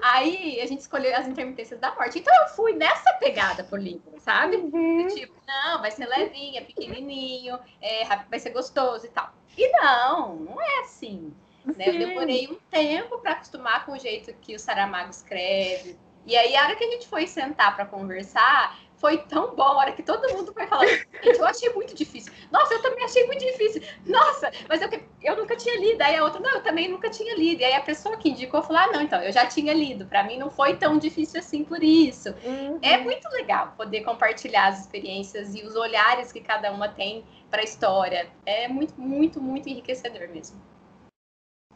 [0.00, 2.18] Aí a gente escolheu as intermitências da morte.
[2.18, 4.56] Então eu fui nessa pegada pro livro, sabe?
[4.56, 5.06] Uhum.
[5.08, 9.32] Tipo, não, vai ser levinha, pequenininho, é, vai ser gostoso e tal.
[9.56, 11.32] E não, não é assim.
[11.64, 11.84] Né?
[11.86, 16.56] Eu demorei um tempo para acostumar com o jeito que o Saramago escreve, E aí,
[16.56, 20.02] a hora que a gente foi sentar para conversar, foi tão bom, a hora que
[20.02, 22.32] todo mundo foi falando, gente, eu achei muito difícil.
[22.52, 23.82] Nossa, eu também achei muito difícil.
[24.06, 24.88] Nossa, mas eu,
[25.20, 26.00] eu nunca tinha lido.
[26.00, 27.62] Aí a outra, não, eu também nunca tinha lido.
[27.62, 30.06] E aí a pessoa que indicou falou, ah, não, então, eu já tinha lido.
[30.06, 32.32] Para mim não foi tão difícil assim por isso.
[32.44, 32.78] Uhum.
[32.80, 37.60] É muito legal poder compartilhar as experiências e os olhares que cada uma tem para
[37.60, 38.30] a história.
[38.46, 40.71] É muito, muito, muito enriquecedor mesmo.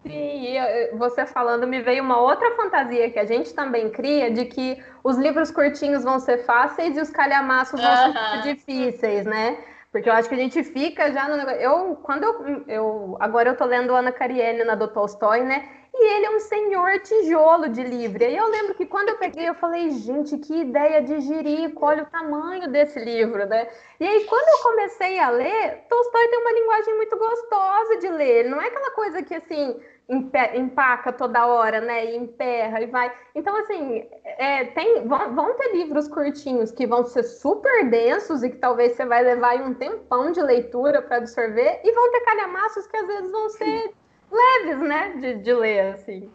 [0.07, 4.83] Sim, você falando, me veio uma outra fantasia que a gente também cria, de que
[5.03, 8.43] os livros curtinhos vão ser fáceis e os calhamaços vão uh -huh.
[8.43, 9.59] ser difíceis, né?
[9.97, 11.59] Porque eu acho que a gente fica já no negócio.
[11.59, 13.17] Eu, quando eu, eu.
[13.19, 15.69] Agora eu tô lendo Ana Karenina do Tolstói, né?
[15.99, 18.23] E ele é um senhor tijolo de livro.
[18.23, 22.03] E eu lembro que quando eu peguei, eu falei, gente, que ideia de jirico, olha
[22.03, 23.67] o tamanho desse livro, né?
[23.99, 28.51] E aí, quando eu comecei a ler, Tolstói tem uma linguagem muito gostosa de ler.
[28.51, 32.13] Não é aquela coisa que, assim, empaca toda hora, né?
[32.13, 33.13] E emperra e vai.
[33.35, 38.51] Então, assim, é, tem, vão, vão, ter livros curtinhos que vão ser super densos e
[38.51, 42.87] que talvez você vai levar um tempão de leitura para absorver, e vão ter calhamaços
[42.87, 43.95] que às vezes vão ser
[44.31, 45.09] leves, né?
[45.17, 46.31] De, de ler, assim.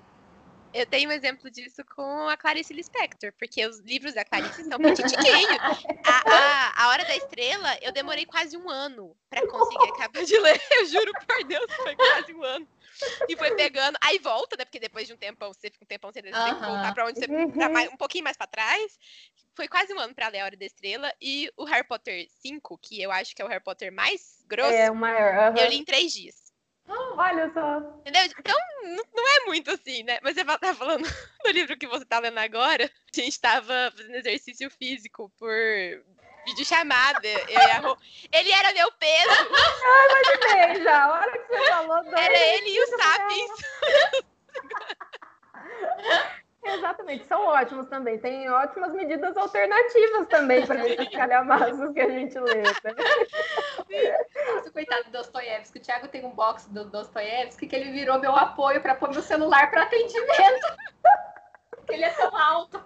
[0.73, 4.79] Eu tenho um exemplo disso com a Clarice Lispector, porque os livros da Clarice são
[4.79, 5.59] petitiquinhos.
[6.05, 10.37] A, a, a Hora da Estrela, eu demorei quase um ano para conseguir acabar de
[10.39, 10.61] ler.
[10.71, 12.67] Eu juro por Deus, foi quase um ano
[13.27, 13.97] e foi pegando.
[14.01, 14.65] Aí volta, né?
[14.65, 16.93] Porque depois de um tempão, você fica um tempão sem ler, você tem que voltar
[16.93, 17.27] pra onde você.
[17.47, 18.97] Pra mais, um pouquinho mais pra trás.
[19.55, 21.13] Foi quase um ano pra ler A Hora da Estrela.
[21.21, 24.73] E o Harry Potter 5, que eu acho que é o Harry Potter mais grosso,
[24.73, 25.57] é, o maior.
[25.57, 26.51] eu li em três dias.
[26.87, 27.77] olha só.
[27.99, 28.23] Entendeu?
[28.39, 28.57] Então,
[29.13, 30.19] não é muito assim, né?
[30.21, 31.03] Mas você tá falando
[31.43, 32.85] do livro que você tá lendo agora.
[32.85, 35.51] A gente tava fazendo exercício físico por
[36.45, 37.27] videochamada.
[37.27, 37.97] Eu a Rô.
[38.31, 39.29] Ele era meu peso.
[39.41, 41.03] Eu imaginei já.
[41.03, 42.03] A hora que você falou.
[42.03, 43.51] Dois, era ele e o Sapiens.
[46.63, 48.19] Exatamente, são ótimos também.
[48.19, 52.61] Tem ótimas medidas alternativas também para esses calhamaços que a gente lê.
[52.61, 52.95] Né?
[54.53, 55.79] Nossa, coitado do Dostoiévski.
[55.79, 59.23] O Thiago tem um box do Dostoiévski que ele virou meu apoio para pôr meu
[59.23, 60.67] celular para atendimento.
[61.71, 62.79] Porque ele é tão alto.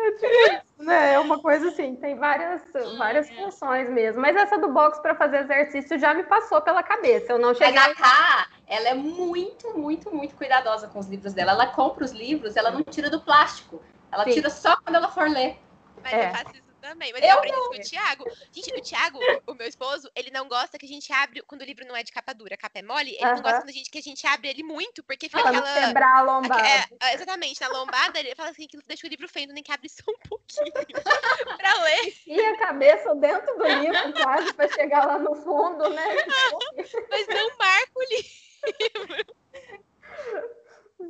[0.00, 1.14] É, tipo né?
[1.14, 2.62] É uma coisa assim, tem várias,
[2.96, 4.20] várias funções mesmo.
[4.20, 7.32] Mas essa do box para fazer exercício já me passou pela cabeça.
[7.32, 7.74] Eu não cheguei.
[7.74, 11.52] Mas a Ká, ela é muito, muito, muito cuidadosa com os livros dela.
[11.52, 13.82] Ela compra os livros, ela não tira do plástico.
[14.10, 14.32] Ela Sim.
[14.32, 15.58] tira só quando ela for ler.
[16.02, 16.28] Mas é.
[16.28, 17.12] eu faço isso também.
[17.12, 18.24] Mas eu, eu aprendi isso com o Thiago.
[18.52, 21.64] Gente, o Thiago, o meu esposo, ele não gosta que a gente abre quando o
[21.64, 23.10] livro não é de capa dura, capa é mole.
[23.10, 23.34] Ele uh -huh.
[23.36, 25.86] não gosta quando a gente, que a gente abre ele muito, porque fica pra aquela.
[25.86, 26.66] quebrar a lombada.
[26.66, 29.72] É, é, exatamente, na lombada, ele fala assim que deixa o livro feio, nem que
[29.72, 30.72] abre só um pouquinho
[31.58, 32.14] pra ler.
[32.26, 36.04] E a cabeça dentro do livro, quase, pra chegar lá no fundo, né?
[37.10, 39.36] Mas não marca o livro.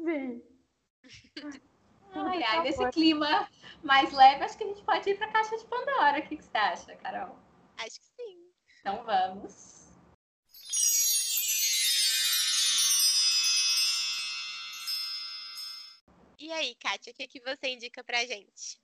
[0.05, 0.43] Sim.
[2.15, 3.49] Ai, ai, nesse clima
[3.83, 6.19] mais leve, acho que a gente pode ir para a caixa de Pandora.
[6.19, 7.37] O que, que você acha, Carol?
[7.79, 8.51] Acho que sim.
[8.81, 9.79] Então vamos.
[16.41, 18.81] E aí, Kátia, o que, que você indica pra gente?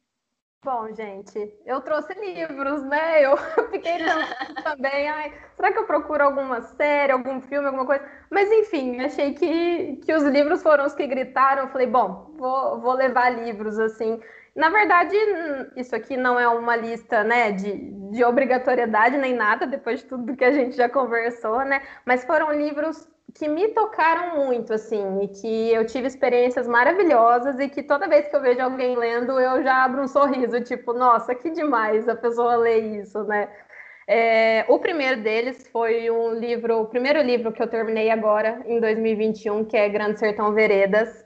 [0.65, 3.23] Bom, gente, eu trouxe livros, né?
[3.23, 3.37] Eu
[3.71, 4.27] fiquei pensando
[4.65, 8.03] também, ai, será que eu procuro alguma série, algum filme, alguma coisa?
[8.31, 11.65] Mas enfim, achei que, que os livros foram os que gritaram.
[11.65, 14.19] Eu falei, bom, vou, vou levar livros assim.
[14.55, 15.17] Na verdade,
[15.77, 20.37] isso aqui não é uma lista né, de, de obrigatoriedade nem nada, depois de tudo
[20.37, 21.83] que a gente já conversou, né?
[22.05, 27.69] Mas foram livros que me tocaram muito, assim, e que eu tive experiências maravilhosas e
[27.69, 31.35] que toda vez que eu vejo alguém lendo, eu já abro um sorriso, tipo, nossa,
[31.35, 33.49] que demais a pessoa lê isso, né?
[34.07, 38.79] É, o primeiro deles foi um livro, o primeiro livro que eu terminei agora, em
[38.79, 41.24] 2021, que é Grande Sertão Veredas,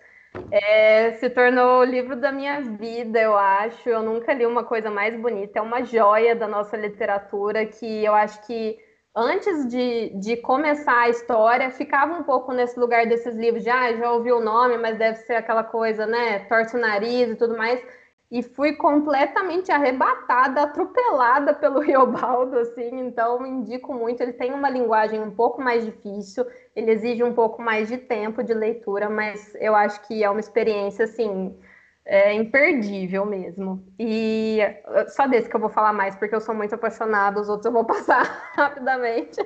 [0.51, 3.89] é, se tornou o livro da minha vida, eu acho.
[3.89, 5.59] Eu nunca li uma coisa mais bonita.
[5.59, 8.79] É uma joia da nossa literatura que eu acho que
[9.15, 13.93] antes de, de começar a história, ficava um pouco nesse lugar desses livros de ah,
[13.97, 16.41] já ouvi o nome, mas deve ser aquela coisa, né?
[16.49, 17.83] Torce o nariz e tudo mais
[18.31, 24.23] e fui completamente arrebatada, atropelada pelo Riobaldo, assim, então indico muito.
[24.23, 26.45] Ele tem uma linguagem um pouco mais difícil,
[26.77, 30.41] ele exige um pouco mais de tempo de leitura, mas eu acho que é uma
[30.41, 31.59] experiência, assim,
[32.09, 33.87] é imperdível mesmo.
[33.99, 34.61] E
[35.09, 37.73] só desse que eu vou falar mais, porque eu sou muito apaixonada, os outros eu
[37.73, 39.39] vou passar rapidamente.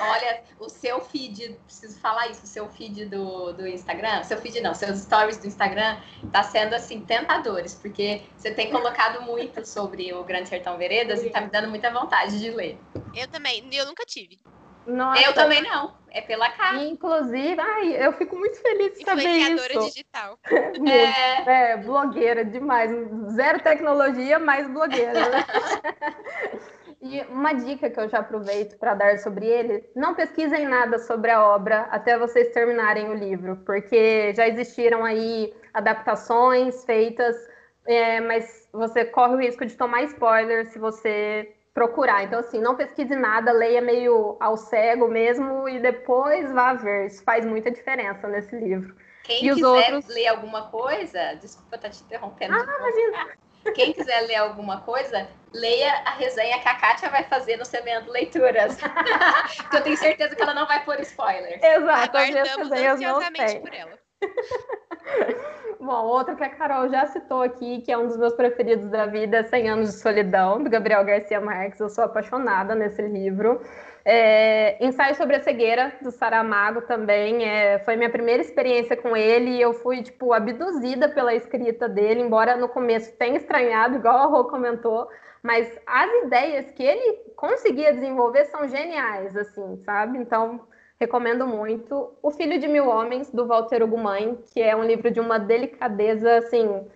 [0.00, 4.62] Olha, o seu feed, preciso falar isso, o seu feed do, do Instagram, seu feed
[4.62, 5.98] não, seus stories do Instagram,
[6.32, 11.26] tá sendo assim, tentadores, porque você tem colocado muito sobre o Grande Sertão Veredas Sim.
[11.26, 12.78] e tá me dando muita vontade de ler.
[13.14, 14.38] Eu também, eu nunca tive.
[14.86, 15.22] Nossa.
[15.22, 15.94] Eu também não.
[16.10, 16.76] É pela capa.
[16.76, 19.86] Inclusive, ai, eu fico muito feliz de saber Influenciadora isso.
[19.92, 20.38] digital.
[20.78, 20.90] Muito.
[20.90, 22.90] É, É, blogueira demais.
[23.32, 25.12] Zero tecnologia, mais blogueira.
[25.12, 25.44] né?
[27.02, 31.30] e uma dica que eu já aproveito para dar sobre ele: não pesquisem nada sobre
[31.30, 37.36] a obra até vocês terminarem o livro, porque já existiram aí adaptações feitas,
[37.86, 42.24] é, mas você corre o risco de tomar spoiler se você procurar.
[42.24, 47.08] Então, assim, não pesquise nada, leia meio ao cego mesmo e depois vá ver.
[47.08, 48.96] Isso faz muita diferença nesse livro.
[49.22, 50.06] Quem E os quiser outros?
[50.06, 52.54] ler alguma coisa, desculpa estar te interrompendo.
[52.54, 53.74] Ah, de novo.
[53.74, 58.10] Quem quiser ler alguma coisa, leia a resenha que a Kátia vai fazer no Semeando
[58.10, 58.78] Leituras.
[59.58, 61.62] Porque eu tenho certeza que ela não vai pôr spoilers.
[61.62, 64.05] Exato, Aguardamos não ansiosamente por ela.
[65.80, 69.06] Bom, outro que a Carol já citou aqui, que é um dos meus preferidos da
[69.06, 71.80] vida, é 100 Anos de Solidão, do Gabriel Garcia Marques.
[71.80, 73.60] Eu sou apaixonada nesse livro.
[74.04, 77.44] É, Ensaio sobre a Cegueira, do Saramago também.
[77.44, 82.20] É, foi minha primeira experiência com ele e eu fui, tipo, abduzida pela escrita dele,
[82.20, 85.08] embora no começo tenha estranhado, igual a Rô comentou,
[85.42, 90.18] mas as ideias que ele conseguia desenvolver são geniais, assim, sabe?
[90.18, 90.60] Então,
[91.00, 92.12] recomendo muito.
[92.22, 96.38] O Filho de Mil Homens, do Walter Ugumãe, que é um livro de uma delicadeza,
[96.38, 96.86] assim,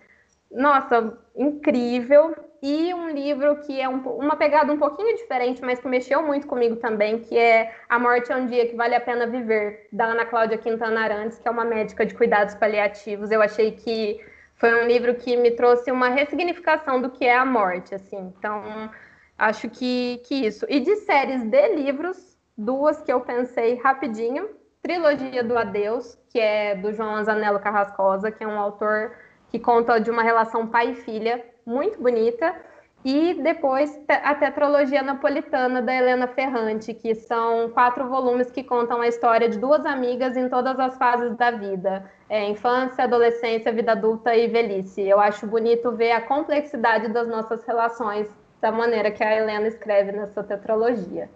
[0.51, 2.35] nossa, incrível.
[2.63, 6.45] E um livro que é um, uma pegada um pouquinho diferente, mas que mexeu muito
[6.45, 10.05] comigo também, que é A Morte é um Dia que Vale a Pena Viver, da
[10.05, 13.31] Ana Cláudia Quintana Arantes, que é uma médica de cuidados paliativos.
[13.31, 14.21] Eu achei que
[14.57, 18.31] foi um livro que me trouxe uma ressignificação do que é a morte, assim.
[18.37, 18.91] Então,
[19.35, 20.67] acho que, que isso.
[20.69, 22.30] E de séries de livros,
[22.61, 24.49] duas que eu pensei rapidinho.
[24.81, 29.15] Trilogia do Adeus, que é do João Anzanello Carrascosa, que é um autor
[29.49, 32.55] que conta de uma relação pai e filha muito bonita.
[33.03, 39.07] E depois a tetralogia napolitana da Helena Ferrante, que são quatro volumes que contam a
[39.07, 44.35] história de duas amigas em todas as fases da vida: é, infância, adolescência, vida adulta
[44.35, 45.01] e velhice.
[45.01, 48.27] Eu acho bonito ver a complexidade das nossas relações
[48.61, 51.27] da maneira que a Helena escreve nessa tetralogia.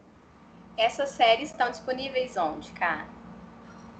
[0.77, 3.07] Essas séries estão disponíveis onde, cara?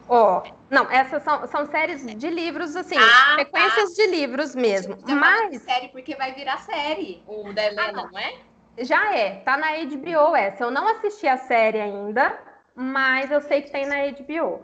[0.08, 4.96] Ó, não, essas são, são séries de livros, assim, Ah, sequências de livros mesmo.
[4.98, 7.24] De Mas série porque vai virar série.
[7.28, 8.40] O da Helena, Ah, não é?
[8.80, 10.64] já é, tá na HBO essa.
[10.64, 12.38] Eu não assisti a série ainda,
[12.76, 14.62] mas eu sei que tem na HBO.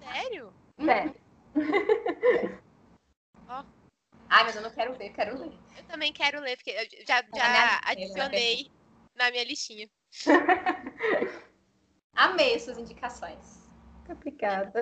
[0.00, 0.52] Sério?
[0.78, 1.10] É.
[4.28, 5.52] Ai, mas eu não quero ver, quero ler.
[5.76, 8.70] Eu também quero ler, porque eu já, já lista, adicionei
[9.14, 9.88] na minha listinha.
[12.14, 13.68] Amei suas indicações.
[14.06, 14.80] Complicada.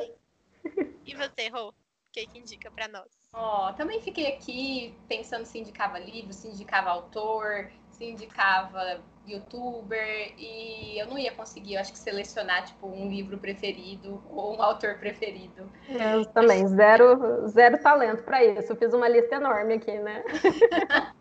[1.05, 1.69] E você, Rô?
[1.69, 1.75] O
[2.13, 3.09] que, que indica pra nós?
[3.33, 11.01] Ó, também fiquei aqui pensando se indicava livro, se indicava autor, se indicava youtuber, e
[11.01, 14.99] eu não ia conseguir, eu acho que, selecionar, tipo, um livro preferido ou um autor
[14.99, 15.69] preferido.
[15.89, 18.73] Eu também, zero, zero talento para isso.
[18.73, 20.23] Eu fiz uma lista enorme aqui, né?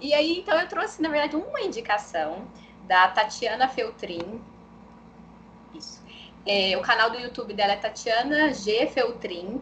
[0.00, 2.48] E aí, então, eu trouxe, na verdade, uma indicação
[2.86, 4.40] da Tatiana Feltrin.
[5.74, 6.02] Isso.
[6.46, 8.86] É, o canal do YouTube dela é Tatiana G.
[8.88, 9.60] Feltrin,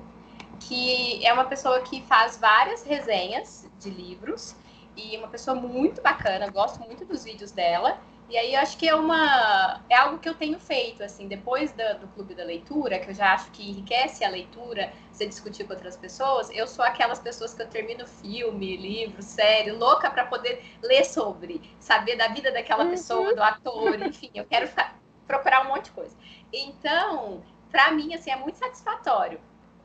[0.61, 4.57] que é uma pessoa que faz várias resenhas de livros
[4.97, 7.99] e uma pessoa muito bacana, gosto muito dos vídeos dela.
[8.31, 11.73] E aí eu acho que é uma é algo que eu tenho feito assim, depois
[11.73, 15.65] da- do clube da leitura, que eu já acho que enriquece a leitura, você discutir
[15.65, 16.49] com outras pessoas.
[16.51, 21.75] Eu sou aquelas pessoas que eu termino filme, livro, série, louca para poder ler sobre,
[21.81, 24.95] saber da vida daquela pessoa, do ator, enfim, eu quero fa-
[25.27, 26.17] procurar um monte de coisa.
[26.53, 29.41] Então, para mim assim é muito satisfatório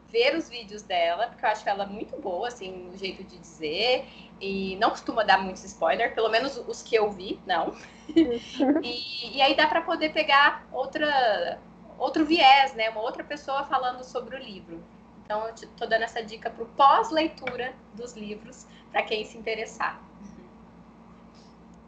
[0.07, 4.07] ver os vídeos dela, porque eu acho ela muito boa, assim, no jeito de dizer,
[4.39, 7.75] e não costuma dar muitos spoiler, pelo menos os que eu vi, não.
[8.09, 11.59] e, e aí dá para poder pegar outra,
[11.97, 12.89] outro viés, né?
[12.89, 14.83] Uma outra pessoa falando sobre o livro.
[15.23, 19.99] Então, eu tô dando essa dica pro pós-leitura dos livros, para quem se interessar.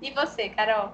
[0.02, 0.92] E você, Carol?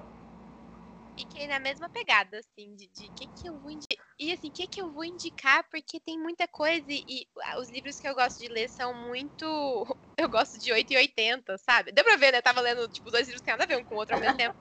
[1.16, 4.06] Fiquei na mesma pegada, assim, de, de que que eu vou indicar.
[4.18, 7.58] E assim, o que que eu vou indicar, porque tem muita coisa e, e, ah,
[7.58, 9.44] os livros que eu gosto de ler são muito.
[10.16, 11.90] Eu gosto de 8 e 80, sabe?
[11.90, 12.38] Deu pra ver, né?
[12.38, 14.20] Eu tava lendo, tipo, dois livros que nada a ver um com o outro ao
[14.20, 14.54] mesmo tempo.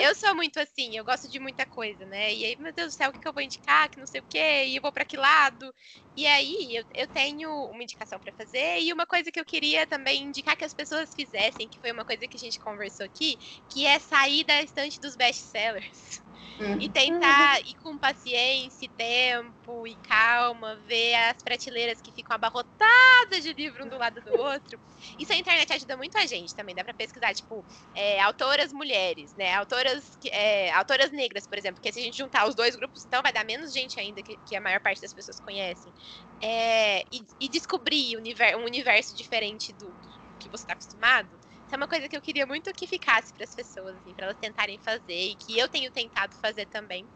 [0.00, 2.34] Eu sou muito assim, eu gosto de muita coisa, né?
[2.34, 3.88] E aí, meu Deus do céu, o que, que eu vou indicar?
[3.88, 5.72] Que não sei o quê, e eu vou pra que lado?
[6.16, 9.86] E aí, eu, eu tenho uma indicação pra fazer e uma coisa que eu queria
[9.86, 13.38] também indicar que as pessoas fizessem, que foi uma coisa que a gente conversou aqui,
[13.68, 16.20] que é sair da estante dos best-sellers.
[16.58, 16.80] Uhum.
[16.80, 23.52] E tentar ir com paciência, tempo e calma, ver as prateleiras que ficam abarrotadas de
[23.52, 24.78] livro um do lado do outro.
[25.18, 26.74] Isso a internet ajuda muito a gente também.
[26.74, 27.64] Dá pra pesquisar, tipo,
[27.94, 29.54] é, autoras mulheres, né?
[29.54, 31.76] Autoras, é, autoras negras, por exemplo.
[31.76, 34.38] Porque se a gente juntar os dois grupos, então vai dar menos gente ainda que,
[34.44, 35.92] que a maior parte das pessoas conhecem.
[36.40, 41.38] É, e, e, descobrir um universo diferente do, do que você está acostumado
[41.72, 44.26] isso é uma coisa que eu queria muito que ficasse para as pessoas, assim, para
[44.26, 47.10] elas tentarem fazer e que eu tenho tentado fazer também,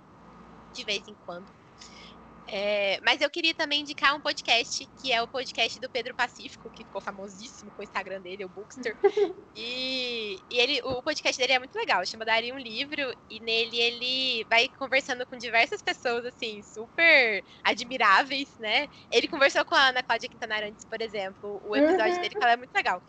[0.72, 1.52] de vez em quando.
[2.48, 6.70] É, mas eu queria também indicar um podcast, que é o podcast do Pedro Pacífico,
[6.70, 8.96] que ficou famosíssimo com o Instagram dele, o Bookster.
[9.56, 13.80] e, e ele, o podcast dele é muito legal, chama Daria um Livro, e nele
[13.80, 18.88] ele vai conversando com diversas pessoas, assim, super admiráveis, né?
[19.10, 22.20] Ele conversou com a Ana Cláudia Quintanar antes, por exemplo, o episódio uhum.
[22.20, 23.02] dele, que ela é muito legal.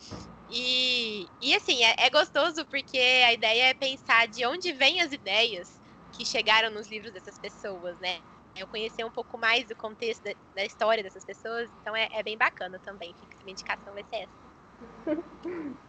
[0.49, 5.11] E, e assim, é, é gostoso porque a ideia é pensar de onde vêm as
[5.11, 5.79] ideias
[6.11, 8.19] que chegaram nos livros dessas pessoas, né?
[8.57, 12.23] Eu conhecer um pouco mais do contexto da, da história dessas pessoas, então é, é,
[12.23, 13.13] bem bacana também.
[13.13, 15.77] Fica minha indicação vai ser essa.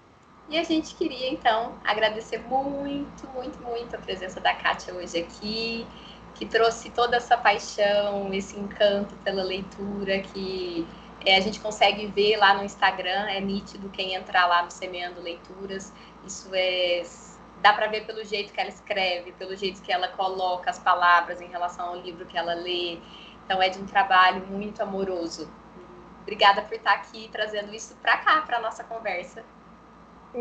[0.51, 5.87] E a gente queria, então, agradecer muito, muito, muito a presença da Kátia hoje aqui,
[6.35, 10.87] que trouxe toda essa paixão, esse encanto pela leitura, que
[11.25, 15.21] é, a gente consegue ver lá no Instagram, é nítido quem entrar lá no Semeando
[15.21, 15.93] Leituras.
[16.27, 17.03] Isso é.
[17.63, 21.41] Dá para ver pelo jeito que ela escreve, pelo jeito que ela coloca as palavras
[21.41, 22.99] em relação ao livro que ela lê.
[23.45, 25.51] Então, é de um trabalho muito amoroso.
[26.23, 29.43] Obrigada por estar aqui trazendo isso para cá, para nossa conversa.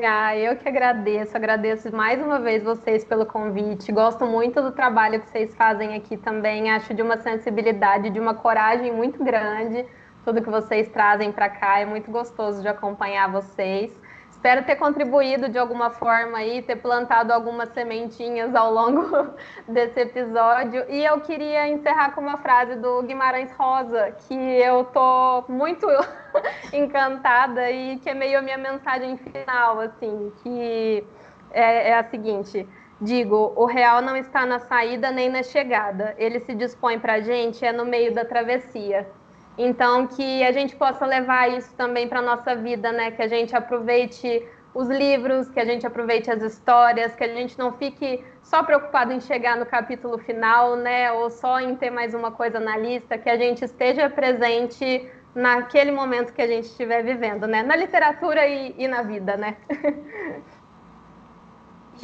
[0.03, 3.91] Ah, eu que agradeço, agradeço mais uma vez vocês pelo convite.
[3.91, 6.69] Gosto muito do trabalho que vocês fazem aqui também.
[6.71, 9.85] Acho de uma sensibilidade, de uma coragem muito grande
[10.27, 11.79] tudo que vocês trazem para cá.
[11.79, 13.97] É muito gostoso de acompanhar vocês.
[14.37, 19.33] Espero ter contribuído de alguma forma aí, ter plantado algumas sementinhas ao longo
[19.67, 20.85] desse episódio.
[20.89, 25.87] E eu queria encerrar com uma frase do Guimarães Rosa, que eu tô muito
[26.71, 31.03] encantada e que é meio a minha mensagem final, assim, que
[31.49, 32.65] é, é a seguinte.
[33.01, 36.13] Digo, o real não está na saída nem na chegada.
[36.15, 39.09] Ele se dispõe para a gente é no meio da travessia.
[39.57, 43.11] Então, que a gente possa levar isso também para a nossa vida, né?
[43.11, 47.57] Que a gente aproveite os livros, que a gente aproveite as histórias, que a gente
[47.57, 51.11] não fique só preocupado em chegar no capítulo final, né?
[51.11, 55.91] Ou só em ter mais uma coisa na lista, que a gente esteja presente naquele
[55.91, 57.63] momento que a gente estiver vivendo, né?
[57.63, 59.57] Na literatura e, e na vida, né?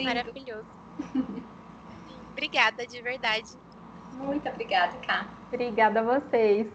[0.03, 0.65] Maravilhoso.
[2.31, 3.51] obrigada, de verdade.
[4.13, 5.27] Muito obrigada, Cá.
[5.47, 6.67] Obrigada a vocês.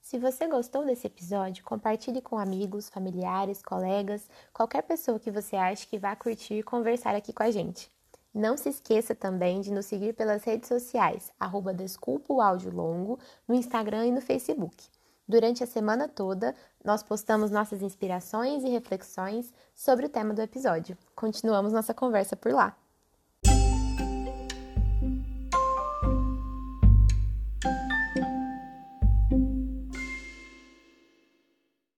[0.00, 5.86] Se você gostou desse episódio, compartilhe com amigos, familiares, colegas, qualquer pessoa que você acha
[5.86, 7.90] que vá curtir e conversar aqui com a gente.
[8.32, 13.18] Não se esqueça também de nos seguir pelas redes sociais, arroba Desculpa o Áudio Longo,
[13.48, 14.88] no Instagram e no Facebook.
[15.28, 16.54] Durante a semana toda,
[16.84, 20.96] nós postamos nossas inspirações e reflexões sobre o tema do episódio.
[21.16, 22.76] Continuamos nossa conversa por lá.